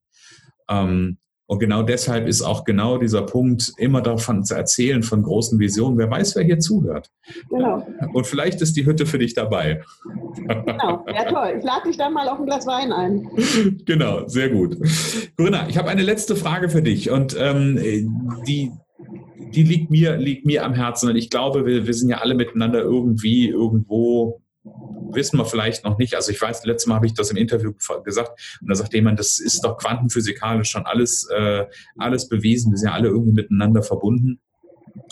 Ähm, 0.68 1.18
und 1.48 1.60
genau 1.60 1.82
deshalb 1.82 2.26
ist 2.26 2.42
auch 2.42 2.64
genau 2.64 2.98
dieser 2.98 3.22
Punkt, 3.22 3.72
immer 3.78 4.00
davon 4.00 4.44
zu 4.44 4.54
erzählen, 4.54 5.04
von 5.04 5.22
großen 5.22 5.60
Visionen. 5.60 5.96
Wer 5.96 6.10
weiß, 6.10 6.34
wer 6.34 6.42
hier 6.42 6.58
zuhört. 6.58 7.08
Genau. 7.48 7.86
Und 8.12 8.26
vielleicht 8.26 8.60
ist 8.62 8.76
die 8.76 8.84
Hütte 8.84 9.06
für 9.06 9.18
dich 9.18 9.34
dabei. 9.34 9.82
Genau, 10.36 11.06
ja 11.06 11.24
toll. 11.24 11.54
Ich 11.58 11.64
lade 11.64 11.86
dich 11.86 11.96
dann 11.96 12.12
mal 12.12 12.28
auf 12.28 12.40
ein 12.40 12.46
Glas 12.46 12.66
Wein 12.66 12.92
ein. 12.92 13.28
Genau, 13.84 14.26
sehr 14.26 14.50
gut. 14.50 14.76
Corinna, 15.36 15.68
ich 15.68 15.78
habe 15.78 15.88
eine 15.88 16.02
letzte 16.02 16.34
Frage 16.34 16.68
für 16.68 16.82
dich 16.82 17.10
und 17.10 17.36
ähm, 17.38 17.78
die, 18.46 18.72
die 19.54 19.62
liegt 19.62 19.90
mir, 19.90 20.16
liegt 20.16 20.46
mir 20.46 20.64
am 20.64 20.74
Herzen. 20.74 21.10
Und 21.10 21.16
ich 21.16 21.30
glaube, 21.30 21.64
wir, 21.64 21.86
wir 21.86 21.94
sind 21.94 22.10
ja 22.10 22.18
alle 22.18 22.34
miteinander 22.34 22.80
irgendwie, 22.80 23.48
irgendwo 23.48 24.40
wissen 25.12 25.38
wir 25.38 25.44
vielleicht 25.44 25.84
noch 25.84 25.98
nicht. 25.98 26.14
Also 26.14 26.30
ich 26.30 26.40
weiß, 26.40 26.64
letztes 26.64 26.86
Mal 26.86 26.96
habe 26.96 27.06
ich 27.06 27.14
das 27.14 27.30
im 27.30 27.36
Interview 27.36 27.72
gesagt 28.04 28.58
und 28.60 28.68
da 28.68 28.74
sagt 28.74 28.94
jemand, 28.94 29.18
das 29.18 29.38
ist 29.38 29.62
doch 29.62 29.78
quantenphysikalisch 29.78 30.70
schon 30.70 30.86
alles, 30.86 31.28
äh, 31.30 31.64
alles 31.96 32.28
bewiesen. 32.28 32.72
Wir 32.72 32.78
sind 32.78 32.88
ja 32.88 32.94
alle 32.94 33.08
irgendwie 33.08 33.32
miteinander 33.32 33.82
verbunden. 33.82 34.40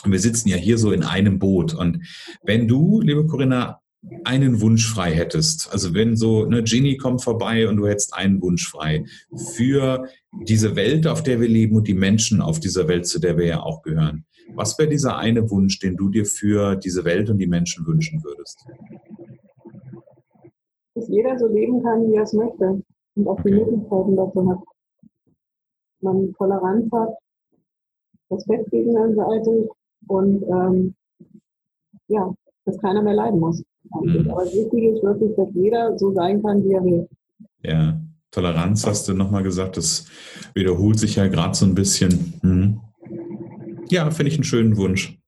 Und 0.02 0.12
wir 0.12 0.20
sitzen 0.20 0.48
ja 0.48 0.56
hier 0.56 0.78
so 0.78 0.92
in 0.92 1.02
einem 1.02 1.38
Boot. 1.38 1.74
Und 1.74 2.06
wenn 2.42 2.68
du, 2.68 3.00
liebe 3.00 3.26
Corinna, 3.26 3.80
einen 4.24 4.60
Wunsch 4.60 4.86
frei 4.86 5.12
hättest, 5.12 5.72
also 5.72 5.94
wenn 5.94 6.16
so 6.16 6.44
eine 6.44 6.62
Genie 6.62 6.96
kommt 6.96 7.22
vorbei 7.22 7.68
und 7.68 7.76
du 7.76 7.86
hättest 7.86 8.14
einen 8.14 8.40
Wunsch 8.42 8.68
frei 8.68 9.04
für 9.54 10.08
diese 10.42 10.76
Welt, 10.76 11.06
auf 11.06 11.22
der 11.22 11.40
wir 11.40 11.48
leben 11.48 11.76
und 11.76 11.88
die 11.88 11.94
Menschen 11.94 12.42
auf 12.42 12.60
dieser 12.60 12.86
Welt, 12.88 13.06
zu 13.06 13.18
der 13.18 13.38
wir 13.38 13.46
ja 13.46 13.60
auch 13.60 13.82
gehören. 13.82 14.26
Was 14.54 14.78
wäre 14.78 14.90
dieser 14.90 15.16
eine 15.16 15.50
Wunsch, 15.50 15.78
den 15.78 15.96
du 15.96 16.10
dir 16.10 16.26
für 16.26 16.76
diese 16.76 17.04
Welt 17.04 17.30
und 17.30 17.38
die 17.38 17.46
Menschen 17.46 17.86
wünschen 17.86 18.22
würdest? 18.22 18.66
Dass 21.14 21.16
jeder 21.16 21.38
so 21.38 21.46
leben 21.46 21.82
kann, 21.82 22.10
wie 22.10 22.16
er 22.16 22.22
es 22.22 22.32
möchte 22.32 22.82
und 23.14 23.28
auch 23.28 23.40
die 23.42 23.52
Möglichkeiten 23.52 24.16
dazu 24.16 24.50
hat. 24.50 24.58
Man 26.00 26.32
Toleranz 26.34 26.90
hat, 26.92 27.10
Respekt 28.30 28.70
gegenseitig 28.70 29.68
und 30.08 30.42
ähm, 30.42 30.94
ja, 32.08 32.32
dass 32.64 32.78
keiner 32.78 33.02
mehr 33.02 33.14
leiden 33.14 33.40
muss. 33.40 33.62
Mhm. 34.02 34.30
Aber 34.30 34.44
wichtig 34.44 34.84
ist 34.84 35.02
wirklich, 35.02 35.34
dass 35.36 35.48
jeder 35.54 35.98
so 35.98 36.12
sein 36.12 36.42
kann, 36.42 36.64
wie 36.64 36.72
er 36.72 36.84
will. 36.84 37.08
Ja, 37.62 38.00
Toleranz 38.30 38.86
hast 38.86 39.08
du 39.08 39.14
nochmal 39.14 39.42
gesagt, 39.42 39.76
das 39.76 40.06
wiederholt 40.54 40.98
sich 40.98 41.16
ja 41.16 41.28
gerade 41.28 41.54
so 41.54 41.66
ein 41.66 41.74
bisschen. 41.74 42.34
Mhm. 42.42 42.80
Ja, 43.90 44.10
finde 44.10 44.30
ich 44.30 44.36
einen 44.36 44.44
schönen 44.44 44.76
Wunsch. 44.76 45.18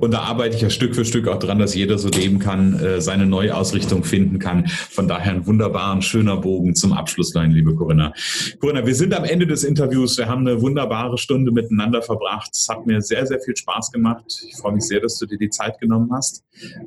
Und 0.00 0.12
da 0.12 0.20
arbeite 0.20 0.56
ich 0.56 0.62
ja 0.62 0.70
Stück 0.70 0.94
für 0.94 1.04
Stück 1.04 1.28
auch 1.28 1.38
dran, 1.38 1.58
dass 1.58 1.74
jeder 1.74 1.98
so 1.98 2.08
leben 2.08 2.38
kann, 2.38 2.78
äh, 2.78 3.00
seine 3.00 3.26
Neuausrichtung 3.26 4.04
finden 4.04 4.38
kann. 4.38 4.66
Von 4.66 5.08
daher 5.08 5.32
ein 5.32 5.46
wunderbarer, 5.46 6.02
schöner 6.02 6.36
Bogen 6.36 6.74
zum 6.74 6.92
Abschluss, 6.92 7.34
meine 7.34 7.54
liebe 7.54 7.74
Corinna. 7.74 8.12
Corinna, 8.60 8.86
wir 8.86 8.94
sind 8.94 9.14
am 9.14 9.24
Ende 9.24 9.46
des 9.46 9.64
Interviews. 9.64 10.18
Wir 10.18 10.28
haben 10.28 10.46
eine 10.46 10.60
wunderbare 10.60 11.18
Stunde 11.18 11.52
miteinander 11.52 12.02
verbracht. 12.02 12.50
Es 12.52 12.68
hat 12.68 12.86
mir 12.86 13.00
sehr, 13.00 13.26
sehr 13.26 13.40
viel 13.40 13.56
Spaß 13.56 13.92
gemacht. 13.92 14.24
Ich 14.48 14.56
freue 14.56 14.74
mich 14.74 14.84
sehr, 14.84 15.00
dass 15.00 15.18
du 15.18 15.26
dir 15.26 15.38
die 15.38 15.50
Zeit 15.50 15.78
genommen 15.80 16.10
hast. 16.12 16.44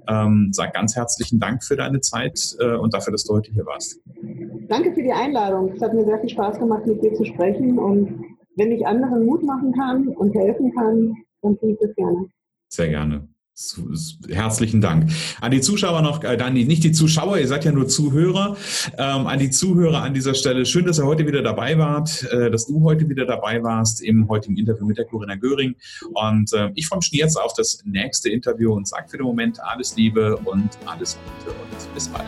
Ähm, 0.07 0.49
sag 0.51 0.73
ganz 0.73 0.95
herzlichen 0.95 1.39
Dank 1.39 1.63
für 1.63 1.75
deine 1.75 2.01
Zeit 2.01 2.55
äh, 2.59 2.75
und 2.75 2.93
dafür, 2.93 3.11
dass 3.11 3.23
du 3.23 3.33
heute 3.33 3.51
hier 3.51 3.65
warst. 3.65 3.99
Danke 4.67 4.93
für 4.93 5.01
die 5.01 5.11
Einladung. 5.11 5.71
Es 5.75 5.81
hat 5.81 5.93
mir 5.93 6.05
sehr 6.05 6.19
viel 6.19 6.29
Spaß 6.29 6.59
gemacht, 6.59 6.85
mit 6.85 7.01
dir 7.01 7.13
zu 7.13 7.25
sprechen. 7.25 7.77
Und 7.77 8.23
wenn 8.55 8.71
ich 8.71 8.85
anderen 8.85 9.25
Mut 9.25 9.43
machen 9.43 9.73
kann 9.73 10.07
und 10.09 10.33
helfen 10.33 10.73
kann, 10.73 11.13
dann 11.41 11.57
tue 11.59 11.71
ich 11.71 11.77
das 11.79 11.95
gerne. 11.95 12.27
Sehr 12.69 12.89
gerne. 12.89 13.27
Herzlichen 14.29 14.81
Dank. 14.81 15.09
An 15.41 15.49
die 15.49 15.61
Zuschauer 15.61 16.03
noch, 16.03 16.23
äh, 16.23 16.51
nicht 16.51 16.83
die 16.83 16.91
Zuschauer, 16.91 17.39
ihr 17.39 17.47
seid 17.47 17.65
ja 17.65 17.71
nur 17.71 17.87
Zuhörer. 17.87 18.55
Ähm, 18.99 19.25
an 19.25 19.39
die 19.39 19.49
Zuhörer 19.49 20.03
an 20.03 20.13
dieser 20.13 20.35
Stelle, 20.35 20.63
schön, 20.67 20.85
dass 20.85 20.99
ihr 20.99 21.07
heute 21.07 21.25
wieder 21.25 21.41
dabei 21.41 21.75
wart, 21.79 22.23
äh, 22.31 22.51
dass 22.51 22.67
du 22.67 22.83
heute 22.83 23.09
wieder 23.09 23.25
dabei 23.25 23.63
warst 23.63 24.03
im 24.03 24.29
heutigen 24.29 24.57
Interview 24.57 24.85
mit 24.85 24.99
der 24.99 25.05
Corinna 25.05 25.35
Göring. 25.35 25.75
Und 26.13 26.53
äh, 26.53 26.69
ich 26.75 26.85
freue 26.85 26.99
mich 26.99 27.09
jetzt 27.11 27.35
auf 27.35 27.53
das 27.53 27.81
nächste 27.83 28.29
Interview 28.29 28.73
und 28.73 28.87
sage 28.87 29.09
für 29.09 29.17
den 29.17 29.25
Moment 29.25 29.59
alles 29.63 29.95
Liebe 29.95 30.37
und 30.37 30.69
alles 30.85 31.17
Gute 31.43 31.55
und 31.55 31.93
bis 31.95 32.07
bald. 32.09 32.27